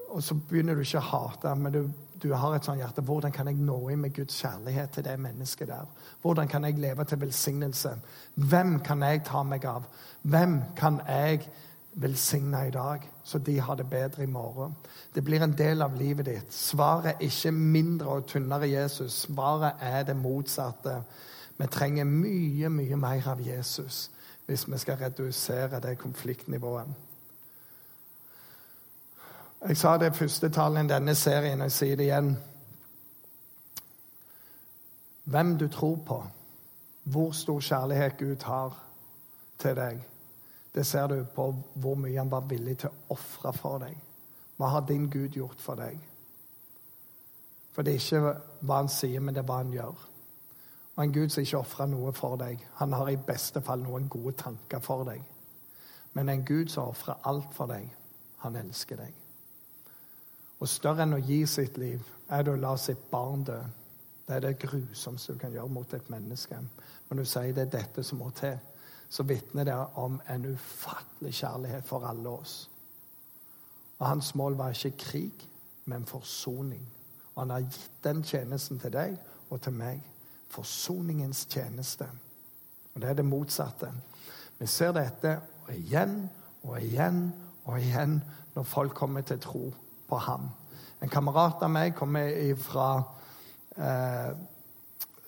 Og 0.08 0.24
så 0.26 0.34
begynner 0.34 0.74
du 0.74 0.82
ikke 0.82 0.98
å 0.98 1.06
hate, 1.12 1.54
men 1.62 1.76
du, 1.76 1.78
du 2.22 2.32
har 2.34 2.54
et 2.54 2.64
sånt 2.64 2.80
hjerte. 2.80 3.02
Hvordan 3.02 3.32
kan 3.32 3.46
jeg 3.46 3.58
nå 3.60 3.76
inn 3.92 4.00
med 4.00 4.14
Guds 4.16 4.40
kjærlighet 4.40 4.90
til 4.90 5.04
det 5.04 5.18
mennesket 5.20 5.68
der? 5.68 5.86
Hvordan 6.22 6.48
kan 6.48 6.64
jeg 6.64 6.78
leve 6.78 7.04
til 7.04 7.20
velsignelse? 7.20 7.94
Hvem 8.34 8.78
kan 8.80 9.02
jeg 9.02 9.24
ta 9.24 9.42
meg 9.42 9.64
av? 9.64 9.86
Hvem 10.22 10.60
kan 10.76 11.00
jeg 11.08 11.48
velsigne 11.96 12.66
i 12.68 12.70
dag, 12.70 13.00
så 13.24 13.38
de 13.38 13.60
har 13.60 13.74
det 13.74 13.90
bedre 13.90 14.22
i 14.22 14.26
morgen. 14.26 14.76
Det 15.14 15.24
blir 15.24 15.42
en 15.42 15.56
del 15.58 15.82
av 15.82 15.96
livet 15.96 16.26
ditt. 16.26 16.52
Svaret 16.54 17.14
er 17.14 17.24
ikke 17.24 17.52
mindre 17.52 18.18
og 18.18 18.26
tynnere 18.26 18.68
Jesus. 18.68 19.12
Svaret 19.12 19.80
er 19.80 20.02
det 20.02 20.16
motsatte. 20.16 20.98
Vi 21.56 21.66
trenger 21.66 22.04
mye, 22.04 22.68
mye 22.68 22.96
mer 22.96 23.28
av 23.32 23.40
Jesus 23.40 24.10
hvis 24.46 24.68
vi 24.70 24.78
skal 24.78 25.00
redusere 25.00 25.80
det 25.82 25.98
konfliktnivået. 25.98 26.86
Jeg 29.60 29.76
sa 29.76 29.96
det 29.98 30.16
første 30.16 30.48
tallet 30.48 30.84
i 30.84 30.88
denne 30.88 31.14
serien, 31.14 31.60
og 31.60 31.70
jeg 31.70 31.72
sier 31.72 31.96
det 31.96 32.04
igjen. 32.04 32.34
Hvem 35.24 35.58
du 35.58 35.68
tror 35.68 35.96
på, 36.06 36.18
hvor 37.02 37.32
stor 37.32 37.60
kjærlighet 37.60 38.18
Gud 38.18 38.44
har 38.44 38.76
til 39.58 39.76
deg, 39.76 40.02
det 40.74 40.86
ser 40.86 41.06
du 41.06 41.24
på 41.34 41.54
hvor 41.74 41.94
mye 41.96 42.18
han 42.18 42.30
var 42.30 42.44
villig 42.50 42.76
til 42.78 42.92
å 42.92 43.16
ofre 43.16 43.52
for 43.56 43.80
deg. 43.80 43.96
Hva 44.56 44.68
har 44.74 44.84
din 44.88 45.08
Gud 45.10 45.36
gjort 45.36 45.60
for 45.60 45.80
deg? 45.80 45.96
For 47.72 47.82
det 47.82 47.94
er 47.94 48.04
ikke 48.04 48.36
hva 48.60 48.82
han 48.82 48.92
sier, 48.92 49.20
men 49.20 49.34
det 49.34 49.40
er 49.40 49.48
hva 49.48 49.60
han 49.62 49.72
gjør. 49.72 50.06
Og 50.96 51.04
en 51.04 51.12
Gud 51.12 51.32
som 51.32 51.44
ikke 51.44 51.58
ofrer 51.58 51.88
noe 51.92 52.12
for 52.16 52.36
deg. 52.40 52.60
Han 52.76 52.92
har 52.92 53.08
i 53.08 53.20
beste 53.20 53.60
fall 53.64 53.82
noen 53.84 54.08
gode 54.08 54.36
tanker 54.36 54.84
for 54.84 55.04
deg. 55.08 55.24
Men 56.12 56.28
en 56.28 56.44
Gud 56.44 56.68
som 56.72 56.92
ofrer 56.92 57.24
alt 57.24 57.52
for 57.56 57.72
deg, 57.72 57.88
han 58.44 58.56
elsker 58.56 59.00
deg. 59.00 59.25
Og 60.60 60.68
større 60.68 61.04
enn 61.04 61.16
å 61.16 61.20
gi 61.20 61.42
sitt 61.48 61.76
liv 61.80 62.04
er 62.32 62.44
det 62.44 62.54
å 62.54 62.60
la 62.60 62.76
sitt 62.80 63.02
barn 63.10 63.44
dø. 63.44 63.58
Det 64.26 64.36
er 64.36 64.42
det 64.42 64.58
grusomste 64.58 65.34
du 65.34 65.38
kan 65.38 65.52
gjøre 65.54 65.70
mot 65.70 65.92
et 65.94 66.08
menneske. 66.10 66.58
Men 67.08 67.20
du 67.20 67.24
sier 67.28 67.52
det 67.54 67.66
er 67.66 67.74
dette 67.76 68.02
som 68.04 68.18
må 68.18 68.30
til, 68.34 68.56
så 69.08 69.22
vitner 69.22 69.68
det 69.68 69.76
om 70.00 70.16
en 70.32 70.48
ufattelig 70.50 71.36
kjærlighet 71.42 71.86
for 71.86 72.06
alle 72.08 72.32
oss. 72.40 72.56
Og 73.98 74.06
hans 74.08 74.34
mål 74.34 74.56
var 74.58 74.74
ikke 74.74 74.96
krig, 74.98 75.46
men 75.84 76.08
forsoning. 76.08 76.82
Og 77.34 77.42
han 77.44 77.54
har 77.54 77.68
gitt 77.68 78.02
den 78.04 78.24
tjenesten 78.24 78.80
til 78.82 78.92
deg 78.96 79.16
og 79.50 79.60
til 79.62 79.76
meg. 79.76 80.02
Forsoningens 80.50 81.44
tjeneste. 81.50 82.08
Og 82.94 83.02
det 83.02 83.10
er 83.10 83.20
det 83.20 83.28
motsatte. 83.28 83.92
Vi 84.58 84.66
ser 84.66 84.96
dette 84.96 85.36
igjen 85.70 86.24
og 86.64 86.80
igjen 86.80 87.28
og 87.66 87.78
igjen 87.78 88.18
når 88.54 88.64
folk 88.66 88.94
kommer 88.96 89.22
til 89.26 89.38
tro 89.42 89.66
på 90.08 90.20
ham. 90.26 90.48
En 91.02 91.12
kamerat 91.12 91.62
av 91.62 91.70
meg 91.70 91.96
kommer 91.98 92.30
fra 92.60 92.90
eh, 93.76 94.30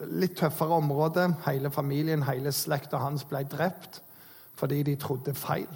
litt 0.08 0.38
tøffere 0.38 0.78
område. 0.78 1.26
Hele 1.46 1.70
familien, 1.74 2.24
hele 2.28 2.52
slekta 2.54 3.02
hans 3.02 3.26
ble 3.28 3.44
drept 3.48 4.02
fordi 4.58 4.82
de 4.82 4.96
trodde 4.98 5.36
feil 5.38 5.68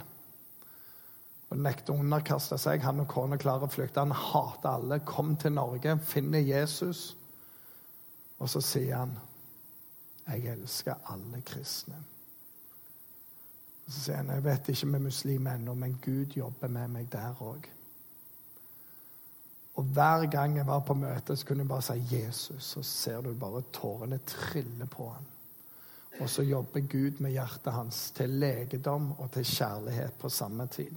og 1.53 1.61
nekter 1.61 1.93
å 1.93 2.01
underkaste 2.01 2.57
seg. 2.61 2.83
Han 2.87 3.03
og 3.05 3.11
kona 3.13 3.37
klarer 3.41 3.69
å 3.69 3.73
flykte. 3.73 4.01
Han 4.01 4.15
hater 4.17 4.79
alle. 4.79 5.03
Kom 5.05 5.35
til 5.37 5.53
Norge, 5.57 5.99
finner 6.09 6.41
Jesus. 6.41 7.13
Og 8.41 8.49
så 8.49 8.61
sier 8.61 8.97
han, 8.97 9.19
'Jeg 10.27 10.47
elsker 10.47 10.95
alle 11.11 11.43
kristne'. 11.43 12.03
Og 13.87 13.93
Så 13.93 14.01
sier 14.01 14.17
han, 14.17 14.31
'Jeg 14.31 14.45
vet 14.45 14.69
ikke 14.69 14.87
med 14.87 15.01
muslimer 15.01 15.55
ennå, 15.55 15.75
men 15.75 15.99
Gud 16.03 16.37
jobber 16.37 16.69
med 16.69 16.89
meg 16.89 17.13
der 17.13 17.35
òg'. 17.41 17.69
Og 19.75 19.85
hver 19.85 20.27
gang 20.31 20.57
jeg 20.57 20.67
var 20.67 20.81
på 20.85 20.95
møte, 20.95 21.37
så 21.37 21.47
kunne 21.47 21.65
jeg 21.65 21.69
bare 21.69 21.83
si 21.83 21.93
'Jesus', 21.93 22.53
så 22.59 22.83
ser 22.83 23.21
du 23.21 23.33
bare 23.35 23.63
tårene 23.73 24.19
trille 24.27 24.87
på 24.87 25.09
han. 25.09 25.27
Og 26.21 26.31
så 26.31 26.43
jobber 26.43 26.81
Gud 26.81 27.21
med 27.21 27.31
hjertet 27.31 27.73
hans 27.73 28.11
til 28.11 28.31
legedom 28.31 29.13
og 29.19 29.31
til 29.31 29.45
kjærlighet 29.45 30.13
på 30.19 30.29
samme 30.29 30.67
tid. 30.67 30.97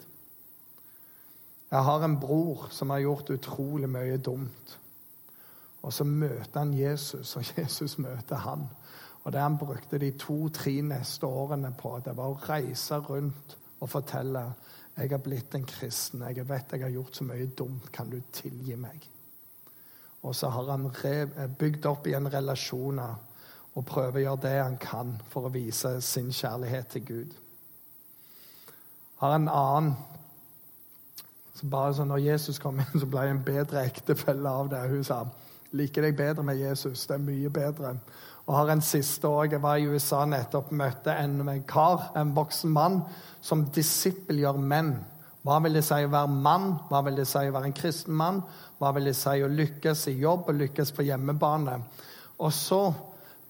Jeg 1.71 1.83
har 1.83 2.03
en 2.05 2.19
bror 2.19 2.67
som 2.71 2.89
har 2.89 2.99
gjort 2.99 3.29
utrolig 3.29 3.89
mye 3.89 4.17
dumt. 4.17 4.79
Og 5.81 5.93
så 5.93 6.03
møter 6.03 6.59
han 6.59 6.73
Jesus, 6.73 7.35
og 7.35 7.43
Jesus 7.57 7.97
møter 7.97 8.35
han. 8.35 8.69
Og 9.23 9.33
det 9.33 9.41
han 9.41 9.57
brukte 9.57 9.97
de 9.97 10.11
to-tre 10.11 10.81
neste 10.81 11.25
årene 11.25 11.73
på, 11.77 11.99
det 12.05 12.17
var 12.17 12.29
å 12.29 12.39
reise 12.49 12.97
rundt 12.97 13.57
og 13.79 13.89
fortelle 13.89 14.43
jeg 14.95 15.11
har 15.11 15.21
blitt 15.23 15.55
en 15.55 15.65
kristen. 15.67 16.23
Jeg 16.23 16.47
vet 16.47 16.71
jeg 16.71 16.83
har 16.85 16.93
gjort 16.93 17.17
så 17.17 17.27
mye 17.27 17.45
dumt. 17.57 17.91
Kan 17.91 18.09
du 18.09 18.19
tilgi 18.31 18.77
meg? 18.79 19.07
Og 20.23 20.35
så 20.35 20.49
har 20.49 20.71
han 20.71 20.87
bygd 21.59 21.85
opp 21.85 22.07
igjen 22.07 22.31
relasjoner 22.31 23.15
og 23.75 23.85
prøver 23.85 24.21
å 24.21 24.23
gjøre 24.23 24.43
det 24.47 24.53
han 24.55 24.77
kan 24.81 25.17
for 25.29 25.45
å 25.45 25.53
vise 25.53 25.97
sin 26.01 26.31
kjærlighet 26.33 26.93
til 26.95 27.05
Gud. 27.05 27.33
Har 29.19 29.35
en 29.35 29.49
annen 29.51 29.95
så 31.55 31.69
bare 31.71 31.93
sånn, 31.95 32.09
når 32.11 32.23
Jesus 32.25 32.57
kom 32.59 32.81
inn, 32.83 32.99
så 32.99 33.07
ble 33.07 33.21
jeg 33.23 33.35
en 33.35 33.45
bedre 33.47 33.85
ektefelle 33.87 34.51
av 34.51 34.67
det. 34.73 34.81
Hun 34.91 35.05
sa 35.07 35.21
liker 35.75 36.05
deg 36.07 36.17
bedre 36.17 36.45
med 36.45 36.59
Jesus. 36.59 37.05
Det 37.07 37.17
er 37.17 37.25
mye 37.25 37.51
bedre. 37.53 37.95
Og 38.45 38.53
har 38.55 38.69
en 38.71 38.81
siste 38.81 39.27
år, 39.27 39.45
Jeg 39.51 39.61
var 39.61 39.77
i 39.77 39.87
USA 39.87 40.25
nettopp 40.25 40.71
møtte 40.71 41.11
en 41.11 41.63
kar, 41.67 42.11
en 42.15 42.35
voksen 42.35 42.69
mann, 42.69 43.01
som 43.41 43.65
disippelgjør 43.65 44.57
menn. 44.57 44.95
Hva 45.45 45.59
vil 45.61 45.73
det 45.73 45.83
si 45.85 45.93
å 45.93 46.09
være 46.09 46.27
mann? 46.27 46.71
Hva 46.89 47.01
vil 47.05 47.15
det 47.15 47.27
si 47.27 47.37
å 47.37 47.53
være 47.53 47.65
en 47.65 47.73
kristen 47.73 48.13
mann? 48.13 48.41
Hva 48.79 48.91
vil 48.95 49.05
det 49.05 49.15
si 49.15 49.41
å 49.43 49.47
lykkes 49.49 50.07
i 50.07 50.19
jobb 50.19 50.49
og 50.49 50.55
lykkes 50.55 50.91
på 50.91 51.05
hjemmebane? 51.05 51.79
Og 52.39 52.53
så, 52.53 52.81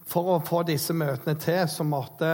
for 0.05 0.35
å 0.35 0.41
få 0.45 0.63
disse 0.67 0.93
møtene 0.93 1.37
til, 1.39 1.63
så 1.67 1.83
måtte 1.83 2.31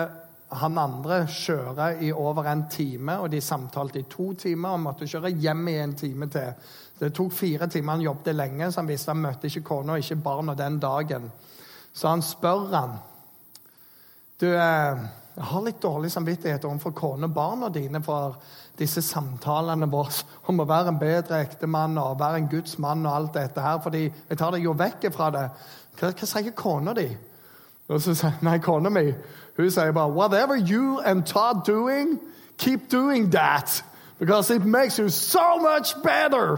han 0.52 0.78
andre 0.78 1.22
kjøre 1.32 1.94
i 2.04 2.12
over 2.12 2.48
en 2.52 2.66
time, 2.70 3.18
og 3.24 3.32
de 3.32 3.42
samtalte 3.42 4.02
i 4.02 4.08
to 4.12 4.34
timer 4.34 4.76
og 4.76 4.84
måtte 4.84 5.08
kjøre 5.08 5.32
hjem 5.32 5.68
i 5.72 5.78
en 5.80 5.96
time 5.96 6.28
til. 6.32 6.52
Det 7.00 7.14
tok 7.16 7.32
fire 7.34 7.68
timer. 7.72 7.96
Han 7.96 8.06
jobbet 8.06 8.36
lenge, 8.36 8.72
så 8.72 8.82
han 8.82 8.92
visste 8.92 9.14
han 9.14 9.24
møtte 9.24 9.48
ikke 9.48 9.64
kona 9.66 9.96
og 9.96 10.04
ikke 10.04 10.20
barna 10.22 10.56
den 10.58 10.80
dagen. 10.80 11.32
Så 11.94 12.12
han 12.12 12.22
spør 12.22 12.68
han 12.76 13.00
Du, 14.42 14.48
eh, 14.48 15.02
jeg 15.36 15.44
har 15.46 15.62
litt 15.62 15.82
dårlig 15.82 16.10
samvittighet 16.12 16.66
overfor 16.66 16.92
kona 16.98 17.28
og 17.28 17.34
barna 17.34 17.70
dine 17.70 18.02
for 18.02 18.40
disse 18.78 19.04
samtalene 19.06 19.86
våre 19.92 20.24
om 20.50 20.64
å 20.64 20.66
være 20.66 20.90
en 20.90 20.98
bedre 20.98 21.44
ektemann 21.46 22.00
og 22.02 22.18
være 22.20 22.40
en 22.42 22.50
Guds 22.50 22.80
mann 22.82 23.06
og 23.06 23.14
alt 23.14 23.36
dette 23.38 23.62
her, 23.62 23.78
fordi 23.84 24.02
jeg 24.08 24.38
tar 24.40 24.56
deg 24.56 24.66
jo 24.66 24.74
vekk 24.74 25.12
fra 25.14 25.30
det. 25.36 25.44
Hva, 26.00 26.10
hva 26.10 26.30
sier 26.32 26.56
kona 26.58 26.96
di? 26.98 27.06
Og 27.92 28.02
så 28.02 28.16
sier 28.16 28.40
nei, 28.46 28.58
kona 28.64 28.90
mi 28.90 29.12
hun 29.58 29.72
sier 29.72 29.92
bare 29.92 30.14
Whatever 30.16 30.56
you 30.56 31.00
and 31.06 31.26
Todd 31.28 31.66
doing, 31.68 32.20
keep 32.58 32.90
doing 32.90 33.30
that. 33.32 33.84
Because 34.20 34.50
it 34.50 34.66
makes 34.66 35.00
you 35.00 35.10
so 35.10 35.58
much 35.58 35.96
better. 36.04 36.58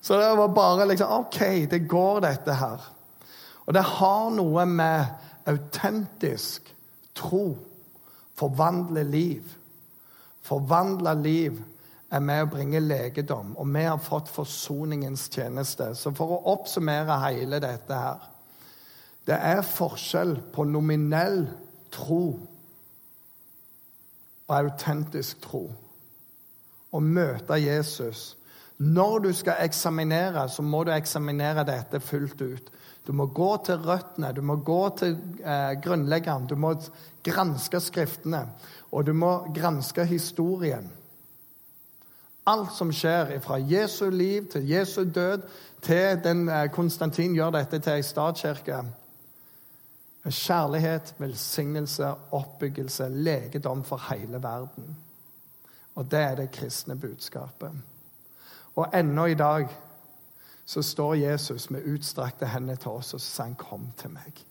Så 0.00 0.20
det 0.20 0.38
var 0.38 0.48
bare 0.48 0.88
liksom 0.88 1.10
OK, 1.10 1.40
det 1.70 1.88
går, 1.88 2.20
dette 2.20 2.54
her. 2.54 2.90
Og 3.66 3.74
det 3.74 3.82
har 3.82 4.30
noe 4.30 4.66
med 4.66 5.04
autentisk 5.46 6.74
tro 7.14 7.56
forvandle 8.36 9.04
liv. 9.04 9.42
Forvandle 10.42 11.14
liv 11.22 11.62
er 12.10 12.20
med 12.20 12.44
å 12.44 12.50
bringe 12.50 12.80
legedom, 12.80 13.54
og 13.56 13.70
vi 13.74 13.86
har 13.86 13.98
fått 14.02 14.28
forsoningens 14.28 15.28
tjeneste. 15.32 15.94
Så 15.94 16.12
for 16.14 16.34
å 16.34 16.42
oppsummere 16.52 17.20
hele 17.24 17.60
dette 17.62 17.98
her 17.98 18.33
Det 19.24 19.36
er 19.36 19.62
forskjell 19.64 20.36
på 20.52 20.66
nominell 20.68 21.46
tro 21.94 22.24
og 24.44 24.56
autentisk 24.56 25.40
tro. 25.46 25.64
Å 26.94 27.00
møte 27.00 27.56
Jesus. 27.58 28.34
Når 28.76 29.18
du 29.24 29.30
skal 29.32 29.62
eksaminere, 29.64 30.44
så 30.48 30.62
må 30.62 30.82
du 30.84 30.92
eksaminere 30.92 31.64
dette 31.66 32.00
fullt 32.04 32.42
ut. 32.42 32.68
Du 33.06 33.12
må 33.12 33.26
gå 33.26 33.50
til 33.64 33.80
røttene, 33.84 34.32
du 34.32 34.42
må 34.42 34.56
gå 34.64 34.82
til 34.98 35.16
eh, 35.44 35.72
grunnleggeren, 35.80 36.46
du 36.48 36.56
må 36.56 36.74
granske 37.24 37.80
Skriftene, 37.80 38.46
og 38.92 39.06
du 39.06 39.12
må 39.12 39.32
granske 39.56 40.04
historien. 40.08 40.88
Alt 42.48 42.72
som 42.76 42.92
skjer 42.92 43.38
fra 43.44 43.56
Jesu 43.60 44.10
liv 44.12 44.50
til 44.52 44.68
Jesu 44.68 45.04
død 45.04 45.44
til 45.84 46.20
den 46.24 46.48
eh, 46.48 46.68
Konstantin 46.72 47.36
gjør 47.36 47.56
dette 47.56 47.80
til 47.80 47.96
ei 47.96 48.04
statskirke 48.04 48.82
Kjærlighet, 50.30 51.14
velsignelse, 51.18 52.14
oppbyggelse, 52.32 53.08
legedom 53.08 53.84
for 53.84 54.00
hele 54.10 54.42
verden. 54.42 54.96
Og 55.94 56.10
det 56.10 56.20
er 56.20 56.34
det 56.34 56.50
kristne 56.50 56.96
budskapet. 56.96 57.72
Og 58.76 58.86
ennå 58.94 59.24
i 59.24 59.34
dag 59.34 59.68
så 60.64 60.82
står 60.82 61.14
Jesus 61.14 61.70
med 61.70 61.84
utstrakte 61.86 62.46
hender 62.46 62.74
til 62.74 62.90
oss 62.90 63.14
og 63.14 63.20
sier 63.20 63.44
han, 63.44 63.54
'Kom 63.54 63.92
til 63.96 64.10
meg'. 64.10 64.44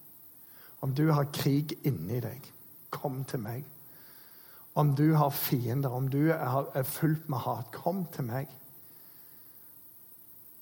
Om 0.81 0.93
du 0.95 1.11
har 1.11 1.23
krig 1.33 1.77
inni 1.83 2.19
deg, 2.19 2.53
kom 2.89 3.23
til 3.23 3.39
meg. 3.39 3.65
Om 4.75 4.95
du 4.95 5.13
har 5.13 5.29
fiender, 5.29 5.89
om 5.89 6.07
du 6.09 6.29
er 6.29 6.83
fullt 6.83 7.29
med 7.29 7.37
hat, 7.37 7.71
kom 7.71 8.05
til 8.05 8.23
meg. 8.23 8.47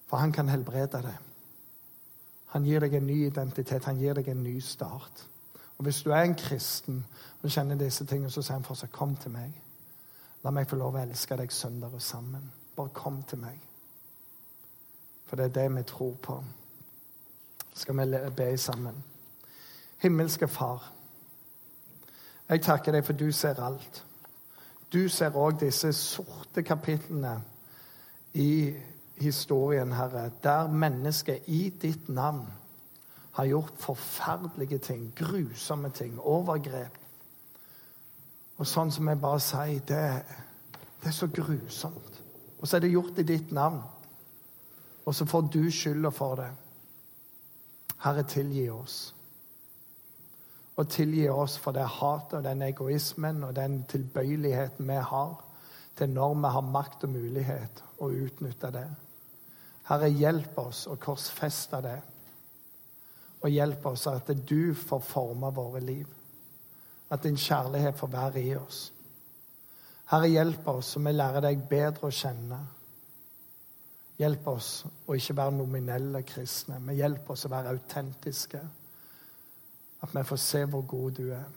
For 0.08 0.18
han 0.18 0.32
kan 0.32 0.50
helbrede 0.50 1.02
deg. 1.02 1.31
Han 2.52 2.66
gir 2.68 2.84
deg 2.84 2.94
en 2.94 3.08
ny 3.08 3.26
identitet, 3.26 3.86
han 3.86 4.00
gir 4.00 4.14
deg 4.14 4.28
en 4.28 4.44
ny 4.44 4.60
start. 4.60 5.28
Og 5.78 5.84
Hvis 5.84 6.02
du 6.04 6.12
er 6.12 6.24
en 6.24 6.36
kristen 6.36 7.06
og 7.42 7.50
kjenner 7.50 7.76
disse 7.76 8.06
tingene, 8.06 8.32
så 8.32 8.42
sier 8.42 8.60
han 8.60 8.64
fortsatt 8.64 8.92
kom 8.92 9.16
til 9.16 9.32
meg. 9.32 9.54
La 10.44 10.52
meg 10.52 10.68
få 10.70 10.76
lov 10.76 10.98
å 10.98 11.02
elske 11.02 11.38
deg 11.38 11.52
søndager 11.54 12.00
sammen. 12.00 12.52
Bare 12.76 12.94
kom 12.94 13.24
til 13.24 13.40
meg. 13.40 13.60
For 15.26 15.36
det 15.36 15.46
er 15.46 15.56
det 15.62 15.76
vi 15.76 15.84
tror 15.84 16.16
på. 16.22 16.44
Skal 17.74 17.98
vi 17.98 18.30
be 18.36 18.58
sammen? 18.58 19.04
Himmelske 20.02 20.48
Far. 20.48 20.92
Jeg 22.50 22.62
takker 22.62 22.92
deg 22.92 23.06
for 23.06 23.14
du 23.14 23.32
ser 23.32 23.64
alt. 23.64 24.04
Du 24.94 25.08
ser 25.10 25.38
òg 25.40 25.60
disse 25.60 25.94
sorte 25.94 26.64
kapitlene 26.68 27.38
i 28.34 28.74
historien, 29.22 29.94
Herre, 29.94 30.32
der 30.44 30.68
mennesker 30.68 31.38
i 31.48 31.70
ditt 31.82 32.10
navn 32.10 32.48
har 33.32 33.46
gjort 33.46 33.74
forferdelige 33.80 34.78
ting, 34.78 35.14
grusomme 35.16 35.90
ting, 35.90 36.20
overgrep. 36.20 36.98
Og 38.58 38.68
sånn 38.68 38.92
som 38.92 39.08
jeg 39.08 39.22
bare 39.22 39.40
sier, 39.42 39.80
det, 39.88 40.02
det 41.02 41.10
er 41.10 41.16
så 41.16 41.30
grusomt. 41.32 42.20
Og 42.60 42.68
så 42.68 42.78
er 42.78 42.84
det 42.84 42.92
gjort 42.92 43.20
i 43.20 43.26
ditt 43.26 43.52
navn. 43.56 43.80
Og 45.06 45.16
så 45.16 45.26
får 45.26 45.48
du 45.54 45.64
skylda 45.72 46.12
for 46.14 46.38
det. 46.38 46.52
Herre, 48.04 48.24
tilgi 48.28 48.70
oss 48.70 49.00
og 50.82 50.90
tilgi 50.90 51.28
oss 51.30 51.58
for 51.62 51.76
det 51.76 51.86
hatet 52.00 52.40
og 52.40 52.46
den 52.46 52.64
egoismen 52.66 53.44
og 53.44 53.56
den 53.56 53.84
tilbøyeligheten 53.92 54.88
vi 54.88 55.00
har 55.12 55.34
til 55.98 56.10
når 56.10 56.36
vi 56.36 56.52
har 56.56 56.70
makt 56.74 57.04
og 57.06 57.14
mulighet 57.14 57.84
å 58.02 58.10
utnytte 58.10 58.72
det. 58.74 58.88
Herre, 59.90 60.10
hjelp 60.14 60.58
oss 60.62 60.86
å 60.88 60.98
korsfeste 61.02 61.82
det. 61.84 61.98
Og 63.42 63.50
hjelp 63.50 63.86
oss 63.90 64.08
at 64.12 64.30
du 64.48 64.74
får 64.78 65.02
forme 65.06 65.50
våre 65.56 65.82
liv. 65.82 66.08
At 67.12 67.24
din 67.24 67.38
kjærlighet 67.38 67.98
får 68.00 68.12
være 68.14 68.44
i 68.44 68.56
oss. 68.56 68.84
Herre, 70.12 70.28
hjelp 70.28 70.68
oss 70.68 70.94
så 70.94 71.02
vi 71.02 71.16
lærer 71.16 71.44
deg 71.48 71.66
bedre 71.70 72.10
å 72.10 72.16
kjenne. 72.16 72.60
Hjelp 74.22 74.48
oss 74.52 74.70
å 75.10 75.16
ikke 75.18 75.36
være 75.40 75.56
nominelle 75.56 76.22
kristne, 76.28 76.78
men 76.80 76.98
hjelp 77.00 77.30
oss 77.34 77.48
å 77.48 77.52
være 77.52 77.74
autentiske. 77.74 78.62
At 80.02 80.14
vi 80.14 80.24
får 80.28 80.42
se 80.42 80.62
hvor 80.66 80.84
god 80.90 81.18
du 81.18 81.32
er, 81.34 81.48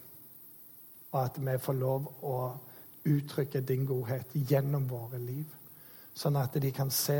og 1.10 1.18
at 1.20 1.36
vi 1.40 1.58
får 1.60 1.76
lov 1.80 2.08
å 2.24 2.36
uttrykke 3.04 3.60
din 3.60 3.84
godhet 3.88 4.32
gjennom 4.34 4.86
våre 4.88 5.20
liv. 5.20 5.44
Sånn 6.14 6.38
at 6.40 6.56
de 6.60 6.70
kan 6.72 6.90
se 6.94 7.18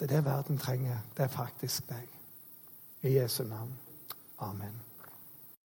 at 0.00 0.08
det 0.10 0.24
verden 0.24 0.58
trenger, 0.58 0.98
det 1.16 1.22
er 1.24 1.28
faktisk 1.28 1.88
deg. 1.88 2.08
I 3.02 3.18
Jesu 3.18 3.44
navn. 3.44 3.78
Amen. 4.38 4.85